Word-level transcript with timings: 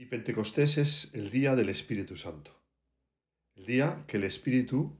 Y 0.00 0.06
Pentecostés 0.06 0.78
es 0.78 1.12
el 1.12 1.30
día 1.30 1.56
del 1.56 1.68
Espíritu 1.68 2.16
Santo. 2.16 2.56
El 3.56 3.66
día 3.66 4.04
que 4.06 4.18
el 4.18 4.22
Espíritu, 4.22 4.96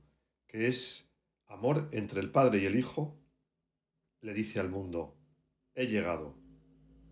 que 0.49 0.67
es 0.67 1.09
amor 1.47 1.89
entre 1.93 2.21
el 2.21 2.33
Padre 2.33 2.59
y 2.59 2.67
el 2.67 2.77
Hijo, 2.77 3.17
le 4.23 4.35
dice 4.35 4.59
al 4.59 4.71
mundo, 4.71 5.17
he 5.77 5.87
llegado, 5.87 6.35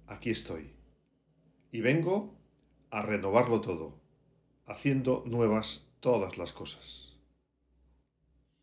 aquí 0.09 0.31
estoy, 0.31 0.75
y 1.71 1.81
vengo 1.81 2.37
a 2.91 3.03
renovarlo 3.03 3.61
todo, 3.61 4.01
haciendo 4.65 5.23
nuevas 5.25 5.89
todas 6.01 6.39
las 6.39 6.53
cosas. 6.53 7.21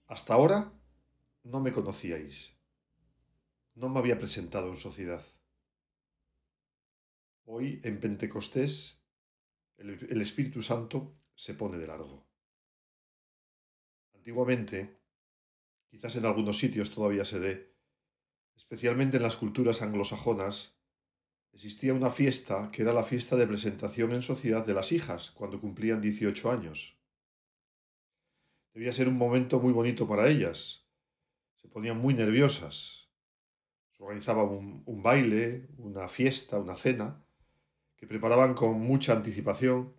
Hasta 0.05 0.33
ahora 0.33 0.73
no 1.43 1.61
me 1.61 1.71
conocíais, 1.71 2.51
no 3.73 3.87
me 3.87 3.99
había 3.99 4.17
presentado 4.17 4.67
en 4.67 4.75
sociedad. 4.75 5.23
Hoy 7.45 7.79
en 7.85 8.01
Pentecostés 8.01 8.99
el, 9.83 10.21
Espíritu 10.21 10.61
Santo 10.61 11.15
se 11.35 11.53
pone 11.53 11.77
de 11.77 11.87
largo. 11.87 12.25
Antiguamente, 14.13 14.97
quizás 15.89 16.15
en 16.15 16.25
algunos 16.25 16.57
sitios 16.57 16.91
todavía 16.91 17.25
se 17.25 17.39
dé, 17.39 17.75
especialmente 18.55 19.17
en 19.17 19.23
las 19.23 19.35
culturas 19.35 19.81
anglosajonas, 19.81 20.77
existía 21.51 21.93
una 21.93 22.11
fiesta 22.11 22.71
que 22.71 22.81
era 22.81 22.93
la 22.93 23.03
fiesta 23.03 23.35
de 23.35 23.45
presentación 23.45 24.13
en 24.13 24.21
sociedad 24.21 24.65
de 24.65 24.73
las 24.73 24.91
hijas 24.91 25.31
cuando 25.31 25.59
cumplían 25.59 26.01
18 26.01 26.51
años. 26.51 26.97
Debía 28.73 28.93
ser 28.93 29.07
un 29.07 29.17
momento 29.17 29.59
muy 29.59 29.73
bonito 29.73 30.07
para 30.07 30.29
ellas. 30.29 30.87
Se 31.55 31.67
ponían 31.67 31.99
muy 31.99 32.13
nerviosas. 32.13 33.09
Se 33.91 34.01
organizaba 34.01 34.43
un 34.43 35.03
baile, 35.03 35.69
una 35.77 36.09
fiesta, 36.09 36.57
una 36.57 36.73
cena, 36.73 37.22
que 38.03 38.07
preparaban 38.07 38.53
con 38.53 38.81
mucha 38.81 39.13
anticipación. 39.13 39.95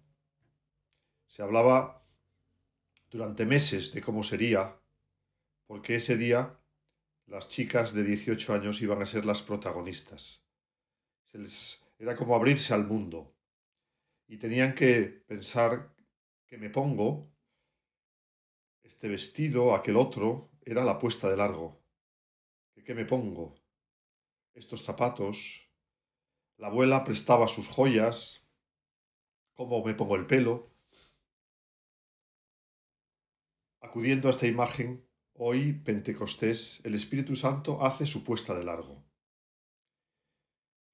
Se 1.26 1.42
hablaba 1.42 2.06
durante 3.08 3.46
meses 3.46 3.94
de 3.94 4.02
cómo 4.02 4.22
sería, 4.22 4.78
porque 5.64 5.96
ese 5.96 6.18
día 6.18 6.60
las 7.24 7.48
chicas 7.48 7.94
de 7.94 8.04
18 8.04 8.52
años 8.52 8.82
iban 8.82 9.00
a 9.00 9.06
ser 9.06 9.24
las 9.24 9.40
protagonistas. 9.40 10.44
era 11.98 12.14
como 12.14 12.34
abrirse 12.34 12.74
al 12.74 12.86
mundo. 12.86 13.34
Y 14.26 14.36
tenían 14.36 14.74
que 14.74 15.24
pensar 15.26 15.96
que 16.44 16.58
me 16.58 16.68
pongo 16.68 17.32
este 18.82 19.08
vestido, 19.08 19.74
aquel 19.74 19.96
otro, 19.96 20.50
era 20.62 20.84
la 20.84 20.98
puesta 20.98 21.30
de 21.30 21.38
largo. 21.38 21.82
¿Qué 22.84 22.94
me 22.94 23.06
pongo? 23.06 23.54
Estos 24.52 24.82
zapatos, 24.82 25.70
la 26.56 26.68
abuela 26.68 27.04
prestaba 27.04 27.48
sus 27.48 27.66
joyas, 27.68 28.46
cómo 29.54 29.84
me 29.84 29.94
pongo 29.94 30.16
el 30.16 30.26
pelo. 30.26 30.70
Acudiendo 33.80 34.28
a 34.28 34.30
esta 34.30 34.46
imagen, 34.46 35.06
hoy, 35.34 35.72
Pentecostés, 35.72 36.80
el 36.84 36.94
Espíritu 36.94 37.36
Santo 37.36 37.84
hace 37.84 38.06
su 38.06 38.24
puesta 38.24 38.54
de 38.54 38.64
largo. 38.64 39.04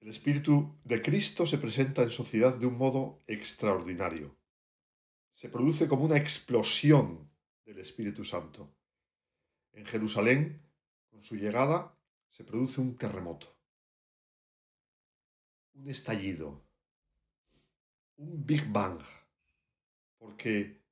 El 0.01 0.09
Espíritu 0.09 0.79
de 0.85 1.03
Cristo 1.03 1.47
se 1.47 1.59
presenta 1.59 2.03
en 2.03 2.11
sociedad 2.11 2.59
de 2.59 2.67
un 2.67 2.79
modo 2.79 3.23
extraordinario. 3.27 4.37
Se 5.35 5.51
produce 5.51 5.89
como 5.89 6.05
una 6.05 6.17
explosión 6.17 7.31
del 7.67 7.79
Espíritu 7.79 8.25
Santo. 8.25 8.75
En 9.73 9.85
Jerusalén, 9.85 10.67
con 11.11 11.23
su 11.23 11.37
llegada, 11.37 11.97
se 12.31 12.45
produce 12.45 12.81
un 12.81 12.97
terremoto 12.97 13.60
un 15.81 15.89
estallido, 15.89 16.63
un 18.17 18.45
Big 18.45 18.71
Bang, 18.71 19.01
porque 20.19 20.83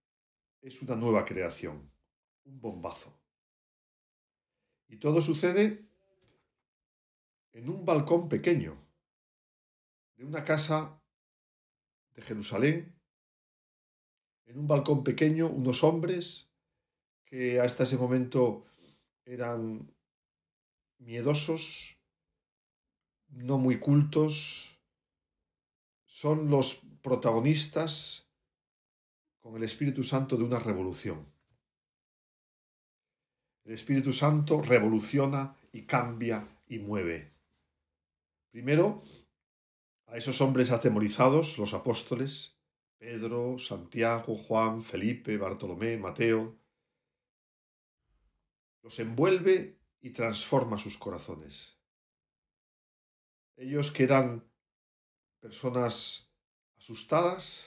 es 0.63 0.81
una 0.81 0.97
nueva 0.97 1.27
creación, 1.27 1.93
un 2.45 2.61
bombazo. 2.61 3.13
Y 4.89 4.97
todo 4.97 5.21
sucede 5.21 5.87
en 7.53 7.69
un 7.69 7.85
balcón 7.85 8.31
pequeño 8.31 8.79
de 10.17 10.25
una 10.25 10.43
casa 10.43 11.03
de 12.15 12.23
Jerusalén, 12.23 12.99
en 14.47 14.59
un 14.59 14.67
balcón 14.67 15.05
pequeño, 15.05 15.49
unos 15.49 15.85
hombres 15.85 16.51
que 17.27 17.61
hasta 17.61 17.83
ese 17.83 17.99
momento 17.99 18.65
eran 19.27 19.95
miedosos, 20.97 21.99
no 23.29 23.59
muy 23.59 23.79
cultos, 23.79 24.78
son 26.21 26.51
los 26.51 26.83
protagonistas 27.01 28.27
con 29.39 29.55
el 29.55 29.63
Espíritu 29.63 30.03
Santo 30.03 30.37
de 30.37 30.43
una 30.43 30.59
revolución. 30.59 31.33
El 33.63 33.75
Espíritu 33.75 34.13
Santo 34.13 34.61
revoluciona 34.61 35.57
y 35.71 35.83
cambia 35.83 36.45
y 36.67 36.81
mueve. 36.81 37.31
Primero, 38.51 39.01
a 40.07 40.17
esos 40.17 40.41
hombres 40.41 40.73
atemorizados, 40.73 41.57
los 41.57 41.73
apóstoles, 41.73 42.59
Pedro, 42.99 43.57
Santiago, 43.61 44.35
Juan, 44.35 44.83
Felipe, 44.83 45.39
Bartolomé, 45.39 45.99
Mateo, 45.99 46.59
los 48.83 48.99
envuelve 48.99 49.79
y 50.01 50.11
transforma 50.11 50.79
sus 50.79 50.99
corazones. 50.99 51.79
Ellos 53.55 53.93
que 53.93 54.09
personas 55.41 56.31
asustadas, 56.77 57.65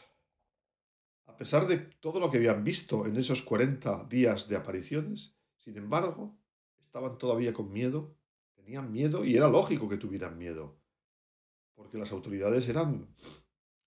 a 1.26 1.36
pesar 1.38 1.68
de 1.68 1.78
todo 1.78 2.20
lo 2.20 2.30
que 2.30 2.38
habían 2.38 2.64
visto 2.64 3.06
en 3.06 3.18
esos 3.18 3.42
40 3.42 4.06
días 4.06 4.48
de 4.48 4.56
apariciones, 4.56 5.36
sin 5.58 5.78
embargo, 5.78 6.38
estaban 6.82 7.18
todavía 7.18 7.54
con 7.54 7.72
miedo, 7.72 8.16
tenían 8.54 8.92
miedo 8.92 9.24
y 9.24 9.36
era 9.36 9.48
lógico 9.48 9.88
que 9.88 9.98
tuvieran 9.98 10.38
miedo, 10.38 10.80
porque 11.74 11.98
las 11.98 12.12
autoridades 12.12 12.68
eran, 12.68 13.16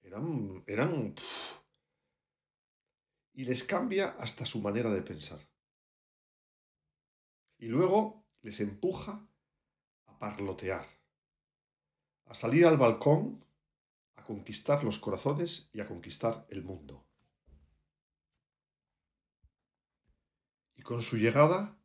eran, 0.02 0.64
eran, 0.66 1.14
y 3.32 3.44
les 3.44 3.64
cambia 3.64 4.16
hasta 4.18 4.46
su 4.46 4.60
manera 4.60 4.90
de 4.90 5.02
pensar. 5.02 5.40
Y 7.58 7.66
luego 7.66 8.24
les 8.42 8.60
empuja 8.60 9.26
a 10.06 10.18
parlotear, 10.18 10.86
a 12.26 12.34
salir 12.34 12.66
al 12.66 12.76
balcón 12.76 13.44
conquistar 14.22 14.84
los 14.84 14.98
corazones 14.98 15.68
y 15.72 15.80
a 15.80 15.88
conquistar 15.88 16.46
el 16.48 16.62
mundo. 16.62 17.06
Y 20.76 20.82
con 20.82 21.02
su 21.02 21.16
llegada 21.16 21.78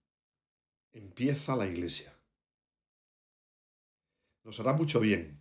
empieza 0.91 1.56
la 1.56 1.67
iglesia. 1.67 2.17
Nos 4.44 4.59
hará 4.59 4.73
mucho 4.73 5.00
bien 5.00 5.40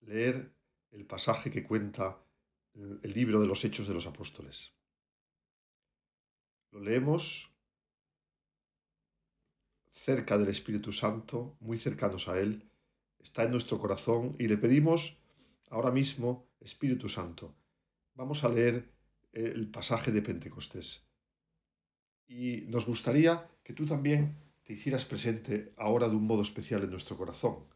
leer 0.00 0.54
el 0.90 1.06
pasaje 1.06 1.50
que 1.50 1.62
cuenta 1.62 2.24
el 2.74 3.12
libro 3.12 3.40
de 3.40 3.46
los 3.46 3.64
Hechos 3.64 3.86
de 3.86 3.94
los 3.94 4.06
Apóstoles. 4.06 4.74
Lo 6.70 6.80
leemos 6.80 7.52
cerca 9.90 10.38
del 10.38 10.48
Espíritu 10.48 10.92
Santo, 10.92 11.56
muy 11.60 11.76
cercanos 11.76 12.28
a 12.28 12.40
Él, 12.40 12.70
está 13.18 13.42
en 13.44 13.50
nuestro 13.50 13.78
corazón 13.78 14.36
y 14.38 14.48
le 14.48 14.56
pedimos 14.56 15.19
ahora 15.70 15.90
mismo, 15.90 16.50
Espíritu 16.60 17.08
Santo. 17.08 17.56
Vamos 18.14 18.44
a 18.44 18.48
leer 18.48 18.92
eh, 19.32 19.52
el 19.54 19.70
pasaje 19.70 20.12
de 20.12 20.20
Pentecostés. 20.20 21.06
Y 22.26 22.62
nos 22.68 22.86
gustaría 22.86 23.48
que 23.62 23.72
tú 23.72 23.86
también 23.86 24.36
te 24.62 24.74
hicieras 24.74 25.04
presente 25.04 25.72
ahora 25.76 26.08
de 26.08 26.16
un 26.16 26.26
modo 26.26 26.42
especial 26.42 26.82
en 26.82 26.90
nuestro 26.90 27.16
corazón, 27.16 27.66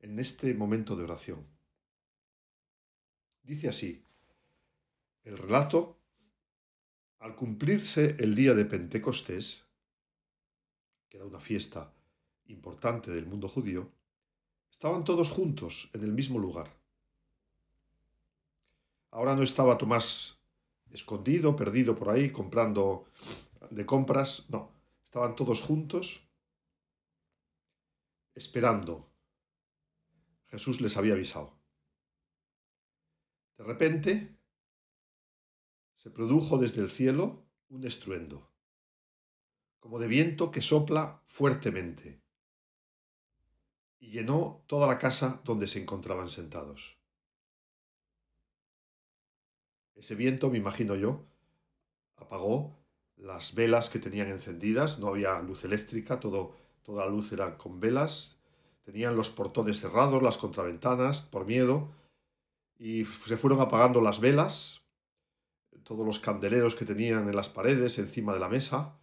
en 0.00 0.18
este 0.18 0.54
momento 0.54 0.96
de 0.96 1.04
oración. 1.04 1.46
Dice 3.42 3.68
así, 3.68 4.04
el 5.24 5.38
relato, 5.38 6.00
al 7.18 7.36
cumplirse 7.36 8.16
el 8.18 8.34
día 8.34 8.54
de 8.54 8.64
Pentecostés, 8.64 9.64
que 11.08 11.18
era 11.18 11.26
una 11.26 11.40
fiesta 11.40 11.94
importante 12.46 13.10
del 13.10 13.26
mundo 13.26 13.48
judío, 13.48 13.92
estaban 14.70 15.04
todos 15.04 15.30
juntos 15.30 15.90
en 15.92 16.02
el 16.02 16.12
mismo 16.12 16.38
lugar. 16.38 16.81
Ahora 19.12 19.36
no 19.36 19.42
estaba 19.42 19.76
Tomás 19.76 20.38
escondido, 20.90 21.54
perdido 21.54 21.94
por 21.94 22.08
ahí, 22.08 22.30
comprando 22.32 23.04
de 23.70 23.84
compras, 23.84 24.48
no, 24.48 24.72
estaban 25.04 25.36
todos 25.36 25.60
juntos 25.60 26.26
esperando. 28.34 29.10
Jesús 30.46 30.80
les 30.80 30.96
había 30.96 31.12
avisado. 31.12 31.54
De 33.58 33.64
repente 33.64 34.34
se 35.96 36.10
produjo 36.10 36.56
desde 36.56 36.80
el 36.80 36.88
cielo 36.88 37.44
un 37.68 37.84
estruendo, 37.86 38.50
como 39.78 39.98
de 39.98 40.08
viento 40.08 40.50
que 40.50 40.62
sopla 40.62 41.22
fuertemente, 41.26 42.22
y 43.98 44.10
llenó 44.10 44.64
toda 44.66 44.86
la 44.86 44.96
casa 44.96 45.42
donde 45.44 45.66
se 45.66 45.82
encontraban 45.82 46.30
sentados. 46.30 47.01
Ese 49.94 50.14
viento, 50.14 50.50
me 50.50 50.58
imagino 50.58 50.94
yo, 50.94 51.24
apagó 52.16 52.76
las 53.16 53.54
velas 53.54 53.90
que 53.90 53.98
tenían 53.98 54.28
encendidas, 54.28 54.98
no 54.98 55.08
había 55.08 55.40
luz 55.40 55.64
eléctrica, 55.64 56.18
todo, 56.18 56.56
toda 56.82 57.04
la 57.04 57.10
luz 57.10 57.32
era 57.32 57.56
con 57.56 57.78
velas, 57.78 58.38
tenían 58.82 59.16
los 59.16 59.30
portones 59.30 59.80
cerrados, 59.80 60.22
las 60.22 60.38
contraventanas, 60.38 61.22
por 61.22 61.46
miedo, 61.46 61.90
y 62.78 63.04
se 63.04 63.36
fueron 63.36 63.60
apagando 63.60 64.00
las 64.00 64.20
velas, 64.20 64.82
todos 65.84 66.06
los 66.06 66.20
candeleros 66.20 66.74
que 66.74 66.84
tenían 66.84 67.28
en 67.28 67.36
las 67.36 67.48
paredes, 67.48 67.98
encima 67.98 68.32
de 68.32 68.40
la 68.40 68.48
mesa, 68.48 68.98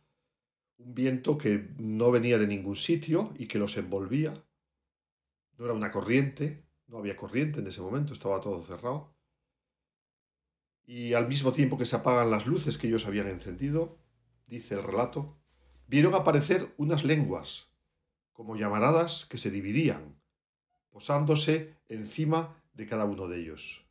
un 0.77 0.95
viento 0.95 1.37
que 1.37 1.69
no 1.77 2.11
venía 2.11 2.37
de 2.37 2.47
ningún 2.47 2.75
sitio 2.75 3.33
y 3.37 3.47
que 3.47 3.59
los 3.59 3.77
envolvía. 3.77 4.33
No 5.57 5.65
era 5.65 5.73
una 5.73 5.91
corriente, 5.91 6.63
no 6.87 6.97
había 6.97 7.17
corriente 7.17 7.59
en 7.59 7.67
ese 7.67 7.81
momento, 7.81 8.13
estaba 8.13 8.39
todo 8.39 8.61
cerrado. 8.63 9.13
Y 10.89 11.13
al 11.13 11.27
mismo 11.27 11.53
tiempo 11.53 11.77
que 11.77 11.85
se 11.85 11.97
apagan 11.97 12.31
las 12.31 12.47
luces 12.47 12.79
que 12.79 12.87
ellos 12.87 13.05
habían 13.05 13.27
encendido, 13.27 13.99
dice 14.47 14.73
el 14.73 14.81
relato, 14.81 15.37
vieron 15.85 16.15
aparecer 16.15 16.73
unas 16.77 17.03
lenguas, 17.03 17.69
como 18.33 18.55
llamaradas 18.55 19.27
que 19.27 19.37
se 19.37 19.51
dividían, 19.51 20.19
posándose 20.89 21.75
encima 21.89 22.59
de 22.73 22.87
cada 22.87 23.05
uno 23.05 23.27
de 23.27 23.39
ellos. 23.39 23.85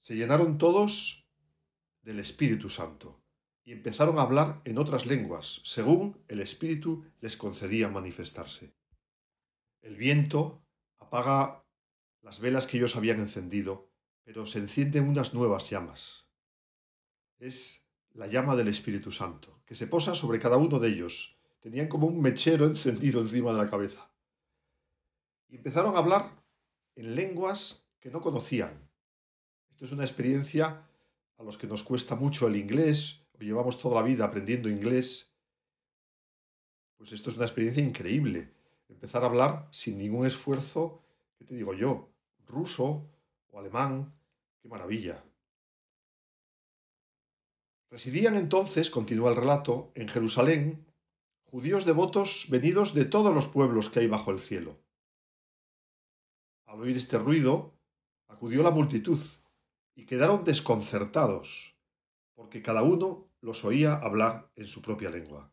Se 0.00 0.16
llenaron 0.16 0.56
todos 0.56 1.28
del 2.00 2.18
Espíritu 2.18 2.70
Santo 2.70 3.20
y 3.62 3.72
empezaron 3.72 4.18
a 4.18 4.22
hablar 4.22 4.62
en 4.64 4.78
otras 4.78 5.04
lenguas, 5.04 5.60
según 5.64 6.24
el 6.28 6.40
Espíritu 6.40 7.04
les 7.20 7.36
concedía 7.36 7.90
manifestarse. 7.90 8.72
El 9.82 9.96
viento 9.96 10.62
apaga 10.96 11.62
las 12.22 12.40
velas 12.40 12.64
que 12.64 12.78
ellos 12.78 12.96
habían 12.96 13.18
encendido, 13.18 13.87
pero 14.28 14.44
se 14.44 14.58
encienden 14.58 15.08
unas 15.08 15.32
nuevas 15.32 15.70
llamas. 15.70 16.26
Es 17.38 17.88
la 18.12 18.26
llama 18.26 18.56
del 18.56 18.68
Espíritu 18.68 19.10
Santo, 19.10 19.62
que 19.64 19.74
se 19.74 19.86
posa 19.86 20.14
sobre 20.14 20.38
cada 20.38 20.58
uno 20.58 20.78
de 20.78 20.88
ellos. 20.88 21.38
Tenían 21.60 21.88
como 21.88 22.06
un 22.06 22.20
mechero 22.20 22.66
encendido 22.66 23.22
encima 23.22 23.52
de 23.52 23.56
la 23.56 23.70
cabeza. 23.70 24.10
Y 25.48 25.56
empezaron 25.56 25.96
a 25.96 26.00
hablar 26.00 26.44
en 26.94 27.14
lenguas 27.14 27.86
que 28.00 28.10
no 28.10 28.20
conocían. 28.20 28.90
Esto 29.70 29.86
es 29.86 29.92
una 29.92 30.04
experiencia 30.04 30.86
a 31.38 31.42
los 31.42 31.56
que 31.56 31.66
nos 31.66 31.82
cuesta 31.82 32.14
mucho 32.14 32.48
el 32.48 32.56
inglés 32.56 33.22
o 33.32 33.38
llevamos 33.38 33.78
toda 33.78 33.94
la 33.94 34.06
vida 34.06 34.26
aprendiendo 34.26 34.68
inglés. 34.68 35.32
Pues 36.98 37.12
esto 37.12 37.30
es 37.30 37.36
una 37.36 37.46
experiencia 37.46 37.82
increíble. 37.82 38.52
Empezar 38.90 39.22
a 39.22 39.28
hablar 39.28 39.68
sin 39.70 39.96
ningún 39.96 40.26
esfuerzo, 40.26 41.02
¿qué 41.38 41.46
te 41.46 41.54
digo 41.54 41.72
yo? 41.72 42.10
Ruso 42.46 43.08
o 43.52 43.58
alemán. 43.58 44.17
¡Qué 44.60 44.68
maravilla! 44.68 45.24
Residían 47.90 48.36
entonces, 48.36 48.90
continúa 48.90 49.30
el 49.30 49.36
relato, 49.36 49.92
en 49.94 50.08
Jerusalén 50.08 50.88
judíos 51.50 51.86
devotos 51.86 52.46
venidos 52.50 52.92
de 52.92 53.06
todos 53.06 53.34
los 53.34 53.46
pueblos 53.48 53.88
que 53.88 54.00
hay 54.00 54.06
bajo 54.06 54.30
el 54.30 54.38
cielo. 54.38 54.78
Al 56.66 56.80
oír 56.80 56.96
este 56.96 57.18
ruido, 57.18 57.78
acudió 58.28 58.62
la 58.62 58.70
multitud 58.70 59.18
y 59.94 60.04
quedaron 60.04 60.44
desconcertados, 60.44 61.74
porque 62.34 62.60
cada 62.60 62.82
uno 62.82 63.30
los 63.40 63.64
oía 63.64 63.94
hablar 63.94 64.52
en 64.56 64.66
su 64.66 64.82
propia 64.82 65.08
lengua. 65.08 65.50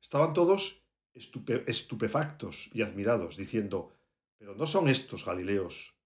Estaban 0.00 0.32
todos 0.32 0.84
estupefactos 1.14 2.70
y 2.72 2.82
admirados, 2.82 3.36
diciendo, 3.36 3.92
pero 4.38 4.54
no 4.54 4.68
son 4.68 4.88
estos 4.88 5.24
Galileos, 5.24 5.97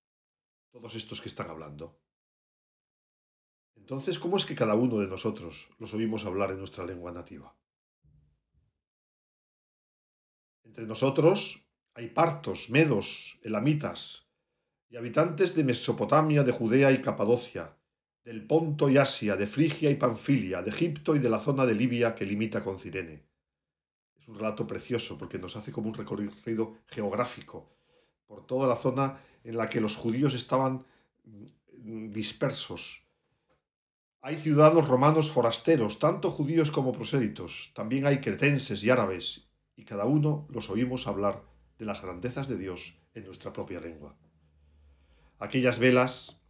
todos 0.73 0.95
estos 0.95 1.21
que 1.21 1.29
están 1.29 1.51
hablando. 1.51 2.01
Entonces, 3.77 4.19
¿cómo 4.19 4.37
es 4.37 4.47
que 4.47 4.55
cada 4.55 4.75
uno 4.75 4.99
de 4.99 5.07
nosotros 5.07 5.71
los 5.79 5.93
oímos 5.93 6.25
hablar 6.25 6.51
en 6.51 6.59
nuestra 6.59 6.85
lengua 6.85 7.13
nativa? 7.13 7.55
Entre 10.65 10.87
nosotros 10.87 11.69
hay 11.95 12.09
partos, 12.09 12.71
medos, 12.71 13.39
elamitas 13.43 14.27
y 14.89 14.97
habitantes 14.97 15.55
de 15.55 15.65
Mesopotamia, 15.65 16.43
de 16.43 16.53
Judea 16.53 16.91
y 16.91 17.03
Capadocia, 17.03 17.77
del 18.25 18.47
Ponto 18.47 18.89
y 18.89 18.97
Asia, 18.97 19.37
de 19.37 19.47
Frigia 19.47 19.91
y 19.91 19.97
Panfilia, 19.97 20.63
de 20.63 20.71
Egipto 20.71 21.15
y 21.15 21.19
de 21.19 21.29
la 21.29 21.39
zona 21.39 21.67
de 21.67 21.75
Libia 21.75 22.15
que 22.15 22.25
limita 22.25 22.65
con 22.65 22.79
Cirene. 22.79 23.27
Es 24.17 24.29
un 24.29 24.37
relato 24.37 24.67
precioso 24.67 25.19
porque 25.19 25.39
nos 25.39 25.57
hace 25.57 25.73
como 25.73 25.89
un 25.89 25.95
recorrido 25.95 26.79
geográfico 26.87 27.77
por 28.27 28.47
toda 28.47 28.67
la 28.67 28.77
zona 28.77 29.21
en 29.45 29.57
la 29.57 29.69
que 29.69 29.81
los 29.81 29.97
judíos 29.97 30.35
estaban 30.35 30.85
mm, 31.25 32.11
dispersos. 32.11 33.05
Hay 34.21 34.37
ciudadanos 34.37 34.87
romanos 34.87 35.31
forasteros, 35.31 35.99
tanto 35.99 36.31
judíos 36.31 36.71
como 36.71 36.93
prosélitos. 36.93 37.73
También 37.75 38.07
hay 38.07 38.21
cretenses 38.21 38.85
y 38.85 38.91
árabes, 38.91 39.49
y 39.75 39.85
cada 39.85 40.05
uno 40.05 40.47
los 40.51 40.71
oímos 40.71 41.07
hablar 41.07 41.43
de 41.79 41.85
las 41.85 42.03
grandezas 42.03 42.47
de 42.47 42.57
Dios 42.57 42.97
en 43.15 43.25
nuestra 43.25 43.53
propia 43.53 43.81
lengua. 43.81 44.17
Aquellas 45.39 45.81
velas 45.81 46.41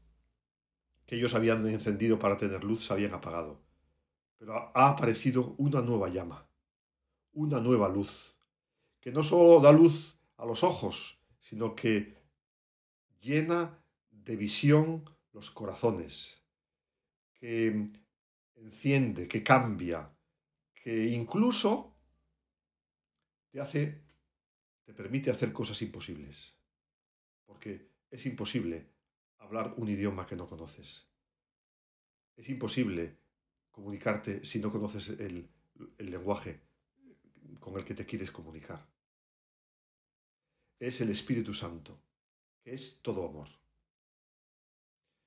que 1.06 1.16
ellos 1.16 1.34
habían 1.34 1.66
encendido 1.66 2.18
para 2.18 2.36
tener 2.36 2.62
luz 2.62 2.84
se 2.84 2.92
habían 2.92 3.14
apagado, 3.14 3.62
pero 4.36 4.54
ha 4.74 4.88
aparecido 4.88 5.54
una 5.56 5.80
nueva 5.80 6.10
llama, 6.10 6.46
una 7.32 7.60
nueva 7.60 7.88
luz, 7.88 8.36
que 9.00 9.10
no 9.10 9.22
solo 9.22 9.60
da 9.60 9.72
luz 9.72 10.18
a 10.36 10.44
los 10.44 10.62
ojos, 10.62 11.18
sino 11.40 11.74
que 11.74 12.21
llena 13.22 13.82
de 14.10 14.36
visión 14.36 15.04
los 15.32 15.50
corazones, 15.50 16.43
que 17.32 17.88
enciende, 18.56 19.26
que 19.26 19.43
cambia, 19.43 20.14
que 20.74 21.08
incluso 21.08 21.96
te 23.50 23.60
hace 23.60 24.02
te 24.84 24.93
permite 24.93 25.31
hacer 25.31 25.52
cosas 25.52 25.81
imposibles. 25.82 26.55
Porque 27.46 27.93
es 28.10 28.26
imposible 28.26 28.91
hablar 29.38 29.74
un 29.76 29.88
idioma 29.88 30.26
que 30.26 30.36
no 30.36 30.46
conoces. 30.46 31.06
Es 32.36 32.48
imposible 32.48 33.19
comunicarte 33.70 34.44
si 34.44 34.58
no 34.58 34.70
conoces 34.70 35.08
el, 35.10 35.48
el 35.98 36.10
lenguaje 36.10 36.60
con 37.60 37.76
el 37.76 37.84
que 37.84 37.94
te 37.94 38.05
quieres 38.06 38.31
comunicar. 38.31 38.86
Es 40.79 41.00
el 41.00 41.10
Espíritu 41.10 41.55
Santo, 41.55 42.02
que 42.62 42.72
es 42.74 43.02
todo 43.02 43.26
amor. 43.26 43.48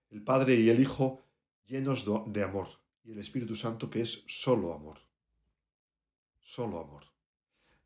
El 0.09 0.23
Padre 0.23 0.55
y 0.55 0.69
el 0.69 0.79
Hijo 0.79 1.25
llenos 1.65 2.05
de 2.27 2.43
amor, 2.43 2.67
y 3.03 3.11
el 3.11 3.19
Espíritu 3.19 3.55
Santo 3.55 3.89
que 3.89 4.01
es 4.01 4.23
solo 4.27 4.73
amor. 4.73 4.99
Solo 6.39 6.79
amor. 6.79 7.03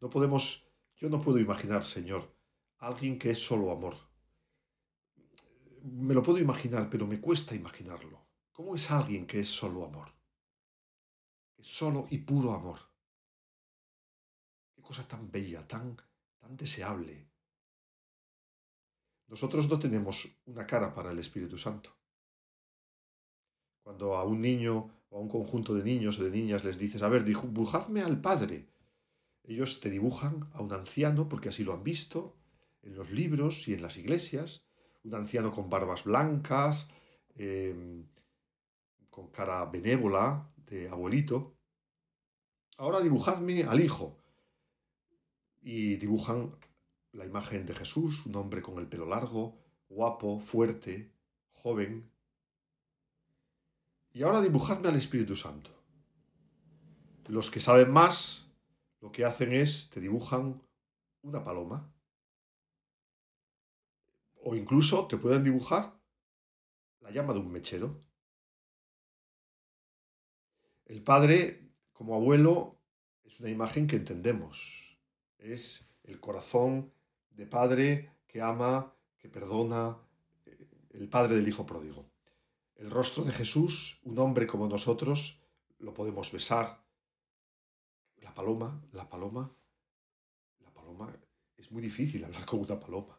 No 0.02 0.10
podemos 0.10 0.70
yo 1.00 1.10
no 1.10 1.22
puedo 1.22 1.40
imaginar, 1.40 1.86
Señor, 1.86 2.36
alguien 2.80 3.18
que 3.18 3.32
es 3.32 3.42
solo 3.42 3.72
amor. 3.72 3.96
Me 5.82 6.14
lo 6.14 6.22
puedo 6.22 6.40
imaginar, 6.40 6.90
pero 6.90 7.08
me 7.08 7.22
cuesta 7.22 7.56
imaginarlo. 7.56 8.28
¿Cómo 8.52 8.76
es 8.76 8.92
alguien 8.92 9.26
que 9.26 9.40
es 9.40 9.48
solo 9.48 9.86
amor? 9.86 10.14
Es 11.58 11.68
solo 11.68 12.06
y 12.10 12.18
puro 12.18 12.52
amor. 12.52 12.80
Qué 14.76 14.82
cosa 14.82 15.08
tan 15.08 15.32
bella, 15.32 15.66
tan, 15.66 15.96
tan 16.38 16.58
deseable. 16.58 17.30
Nosotros 19.30 19.70
no 19.70 19.80
tenemos 19.80 20.28
una 20.46 20.66
cara 20.66 20.94
para 20.94 21.12
el 21.12 21.20
Espíritu 21.20 21.58
Santo. 21.58 21.96
Cuando 23.84 24.18
a 24.18 24.24
un 24.24 24.42
niño 24.42 24.90
o 25.10 25.18
a 25.18 25.22
un 25.22 25.30
conjunto 25.30 25.74
de 25.76 25.84
niños 25.84 26.20
o 26.20 26.24
de 26.24 26.32
niñas 26.32 26.64
les 26.64 26.80
dices, 26.80 27.04
a 27.04 27.10
ver, 27.10 27.24
dibujadme 27.24 28.02
al 28.02 28.20
Padre, 28.20 28.68
ellos 29.44 29.80
te 29.80 29.90
dibujan 29.90 30.50
a 30.54 30.62
un 30.62 30.74
anciano, 30.74 31.30
porque 31.30 31.50
así 31.50 31.64
lo 31.64 31.74
han 31.74 31.84
visto, 31.84 32.36
en 32.82 32.96
los 32.96 33.12
libros 33.12 33.68
y 33.68 33.74
en 33.74 33.82
las 33.82 33.98
iglesias, 33.98 34.64
un 35.04 35.14
anciano 35.14 35.52
con 35.52 35.70
barbas 35.70 36.04
blancas, 36.04 36.90
em, 37.36 38.08
con 39.10 39.30
cara 39.30 39.66
benévola, 39.66 40.52
de 40.68 40.90
abuelito. 40.90 41.56
Ahora 42.78 43.00
dibujadme 43.00 43.64
al 43.64 43.80
hijo. 43.80 44.18
Y 45.62 45.96
dibujan 45.98 46.56
la 47.12 47.26
imagen 47.26 47.66
de 47.66 47.74
Jesús, 47.74 48.26
un 48.26 48.36
hombre 48.36 48.62
con 48.62 48.78
el 48.78 48.88
pelo 48.88 49.06
largo, 49.06 49.58
guapo, 49.88 50.40
fuerte, 50.40 51.12
joven. 51.52 52.12
Y 54.12 54.24
ahora 54.24 54.42
dibujadme 54.42 54.90
al 54.90 54.96
Espíritu 54.96 55.36
Santo. 55.36 55.72
Los 57.28 57.52
que 57.52 57.60
saben 57.60 57.92
más, 57.92 58.48
lo 59.02 59.12
que 59.12 59.26
hacen 59.26 59.54
es, 59.54 59.90
te 59.90 60.00
dibujan 60.00 60.62
una 61.22 61.44
paloma. 61.44 61.94
O 64.42 64.56
incluso 64.56 65.08
te 65.08 65.18
pueden 65.18 65.44
dibujar 65.44 66.00
la 67.02 67.12
llama 67.12 67.34
de 67.34 67.40
un 67.40 67.52
mechero. 67.52 68.02
El 70.86 71.04
padre, 71.04 71.72
como 71.94 72.16
abuelo, 72.16 72.76
es 73.24 73.40
una 73.40 73.50
imagen 73.50 73.86
que 73.86 73.96
entendemos. 73.96 74.98
Es 75.38 75.88
el 76.04 76.20
corazón 76.20 76.92
de 77.40 77.48
padre 77.48 77.88
que 78.28 78.42
ama, 78.42 78.94
que 79.18 79.30
perdona, 79.30 79.98
eh, 80.46 80.68
el 80.92 81.08
padre 81.08 81.38
del 81.38 81.48
hijo 81.48 81.66
pródigo. 81.66 82.12
El 82.76 82.92
rostro 82.92 83.24
de 83.24 83.32
Jesús, 83.32 84.00
un 84.04 84.20
hombre 84.20 84.46
como 84.46 84.68
nosotros, 84.68 85.42
lo 85.80 85.94
podemos 85.94 86.34
besar. 86.34 86.84
La 88.18 88.34
paloma, 88.34 88.84
la 88.92 89.08
paloma, 89.08 89.56
la 90.60 90.72
paloma, 90.74 91.16
es 91.56 91.72
muy 91.72 91.82
difícil 91.82 92.26
hablar 92.26 92.46
con 92.46 92.60
una 92.60 92.78
paloma. 92.78 93.18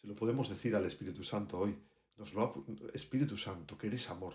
Se 0.00 0.06
lo 0.06 0.14
podemos 0.14 0.48
decir 0.48 0.76
al 0.76 0.86
Espíritu 0.86 1.24
Santo 1.24 1.58
hoy. 1.58 1.76
Nos 2.16 2.34
lo 2.34 2.64
Espíritu 2.94 3.36
Santo, 3.36 3.76
que 3.76 3.88
eres 3.88 4.08
amor 4.08 4.34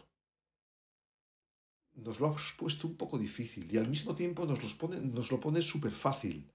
nos 1.98 2.20
lo 2.20 2.28
has 2.28 2.54
puesto 2.54 2.88
un 2.88 2.96
poco 2.96 3.18
difícil 3.18 3.74
y 3.74 3.78
al 3.78 3.88
mismo 3.88 4.14
tiempo 4.14 4.46
nos, 4.46 4.62
los 4.62 4.76
pone, 4.76 5.02
nos 5.02 5.32
lo 5.32 5.40
pones 5.40 5.66
súper 5.66 5.92
fácil, 5.92 6.52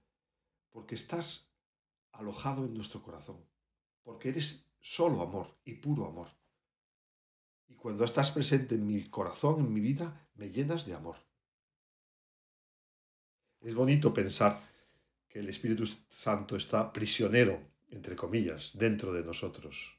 porque 0.69 0.95
estás 0.95 1.52
alojado 2.13 2.65
en 2.65 2.73
nuestro 2.73 3.01
corazón, 3.01 3.43
porque 4.03 4.29
eres 4.29 4.65
solo 4.79 5.21
amor 5.21 5.57
y 5.65 5.73
puro 5.73 6.07
amor. 6.07 6.29
Y 7.67 7.75
cuando 7.75 8.03
estás 8.03 8.31
presente 8.31 8.75
en 8.75 8.87
mi 8.87 9.03
corazón, 9.09 9.59
en 9.59 9.73
mi 9.73 9.81
vida, 9.81 10.29
me 10.35 10.49
llenas 10.49 10.85
de 10.85 10.93
amor. 10.93 11.17
Es 13.61 13.75
bonito 13.75 14.13
pensar 14.13 14.59
que 15.27 15.39
el 15.39 15.49
Espíritu 15.49 15.85
Santo 16.09 16.55
está 16.55 16.91
prisionero, 16.93 17.59
entre 17.89 18.15
comillas, 18.15 18.77
dentro 18.77 19.11
de 19.13 19.23
nosotros. 19.23 19.97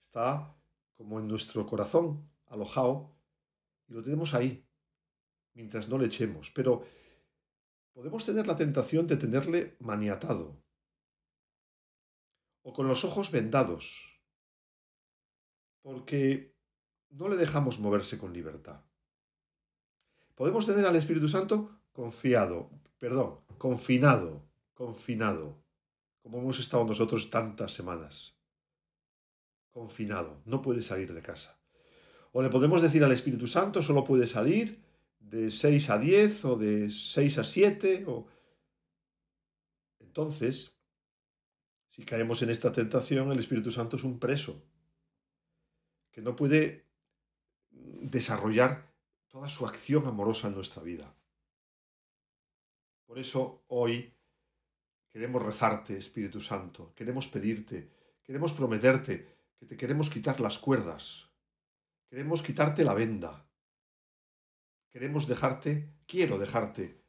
Está 0.00 0.56
como 0.96 1.20
en 1.20 1.28
nuestro 1.28 1.66
corazón, 1.66 2.30
alojado 2.46 3.14
y 3.86 3.92
lo 3.92 4.02
tenemos 4.02 4.34
ahí, 4.34 4.64
mientras 5.52 5.88
no 5.88 5.98
le 5.98 6.06
echemos. 6.06 6.50
Pero 6.50 6.84
podemos 7.92 8.24
tener 8.24 8.46
la 8.46 8.56
tentación 8.56 9.06
de 9.06 9.16
tenerle 9.16 9.76
maniatado 9.80 10.56
o 12.68 12.72
con 12.74 12.86
los 12.86 13.02
ojos 13.02 13.30
vendados, 13.30 14.20
porque 15.80 16.54
no 17.08 17.30
le 17.30 17.36
dejamos 17.36 17.78
moverse 17.78 18.18
con 18.18 18.34
libertad. 18.34 18.84
Podemos 20.34 20.66
tener 20.66 20.84
al 20.84 20.94
Espíritu 20.94 21.28
Santo 21.28 21.80
confiado, 21.92 22.70
perdón, 22.98 23.40
confinado, 23.56 24.46
confinado, 24.74 25.64
como 26.20 26.40
hemos 26.40 26.58
estado 26.58 26.84
nosotros 26.84 27.30
tantas 27.30 27.72
semanas. 27.72 28.36
Confinado, 29.70 30.42
no 30.44 30.60
puede 30.60 30.82
salir 30.82 31.14
de 31.14 31.22
casa. 31.22 31.58
O 32.32 32.42
le 32.42 32.50
podemos 32.50 32.82
decir 32.82 33.02
al 33.02 33.12
Espíritu 33.12 33.46
Santo, 33.46 33.80
solo 33.80 34.04
puede 34.04 34.26
salir 34.26 34.84
de 35.20 35.50
6 35.50 35.88
a 35.88 35.96
10 35.98 36.44
o 36.44 36.56
de 36.56 36.90
6 36.90 37.38
a 37.38 37.44
7. 37.44 38.04
O... 38.08 38.26
Entonces, 40.00 40.77
si 41.98 42.04
caemos 42.04 42.42
en 42.42 42.50
esta 42.50 42.70
tentación, 42.70 43.32
el 43.32 43.40
Espíritu 43.40 43.72
Santo 43.72 43.96
es 43.96 44.04
un 44.04 44.20
preso 44.20 44.62
que 46.12 46.22
no 46.22 46.36
puede 46.36 46.86
desarrollar 47.70 48.94
toda 49.26 49.48
su 49.48 49.66
acción 49.66 50.06
amorosa 50.06 50.46
en 50.46 50.54
nuestra 50.54 50.80
vida. 50.84 51.12
Por 53.04 53.18
eso 53.18 53.64
hoy 53.66 54.14
queremos 55.08 55.42
rezarte, 55.42 55.96
Espíritu 55.96 56.40
Santo, 56.40 56.94
queremos 56.94 57.26
pedirte, 57.26 57.90
queremos 58.22 58.52
prometerte 58.52 59.26
que 59.58 59.66
te 59.66 59.76
queremos 59.76 60.08
quitar 60.08 60.38
las 60.38 60.58
cuerdas, 60.60 61.28
Queremos 62.08 62.42
quitarte 62.42 62.84
la 62.84 62.94
venda. 62.94 63.44
Queremos 64.88 65.26
dejarte, 65.26 65.90
quiero 66.06 66.38
dejarte 66.38 67.02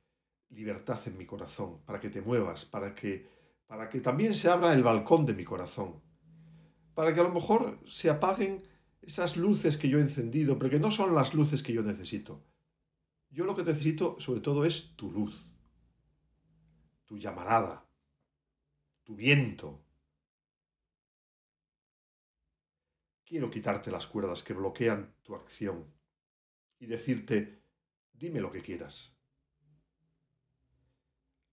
libertad 0.50 1.00
en 1.06 1.16
mi 1.16 1.26
corazón, 1.26 1.82
para 1.86 2.02
que 2.02 2.10
te 2.10 2.22
muevas, 2.22 2.66
para 2.66 2.94
que, 2.94 3.39
para 3.70 3.88
que 3.88 4.02
también 4.02 4.34
se 4.34 4.50
abra 4.50 4.74
el 4.74 4.82
balcón 4.82 5.28
de 5.28 5.36
mi 5.36 5.44
corazón, 5.46 6.02
para 6.96 7.14
que 7.14 7.20
a 7.20 7.24
lo 7.24 7.32
mejor 7.32 7.78
se 7.88 8.10
apaguen 8.10 8.64
esas 9.04 9.38
luces 9.38 9.78
que 9.78 9.90
yo 9.90 10.00
he 10.00 10.02
encendido, 10.02 10.58
pero 10.58 10.72
que 10.72 10.80
no 10.80 10.90
son 10.90 11.14
las 11.14 11.36
luces 11.36 11.62
que 11.62 11.72
yo 11.74 11.84
necesito. 11.84 12.44
Yo 13.30 13.46
lo 13.46 13.56
que 13.56 13.64
necesito 13.64 14.20
sobre 14.20 14.42
todo 14.42 14.66
es 14.66 14.96
tu 14.96 15.12
luz, 15.12 15.46
tu 17.06 17.20
llamarada, 17.20 17.88
tu 19.04 19.16
viento, 19.16 19.86
Quiero 23.24 23.52
quitarte 23.52 23.92
las 23.92 24.08
cuerdas 24.08 24.42
que 24.42 24.56
bloquean 24.56 25.14
tu 25.22 25.36
acción 25.36 25.86
y 26.80 26.88
decirte, 26.88 27.62
dime 28.12 28.42
lo 28.42 28.52
que 28.52 28.64
quieras. 28.64 29.16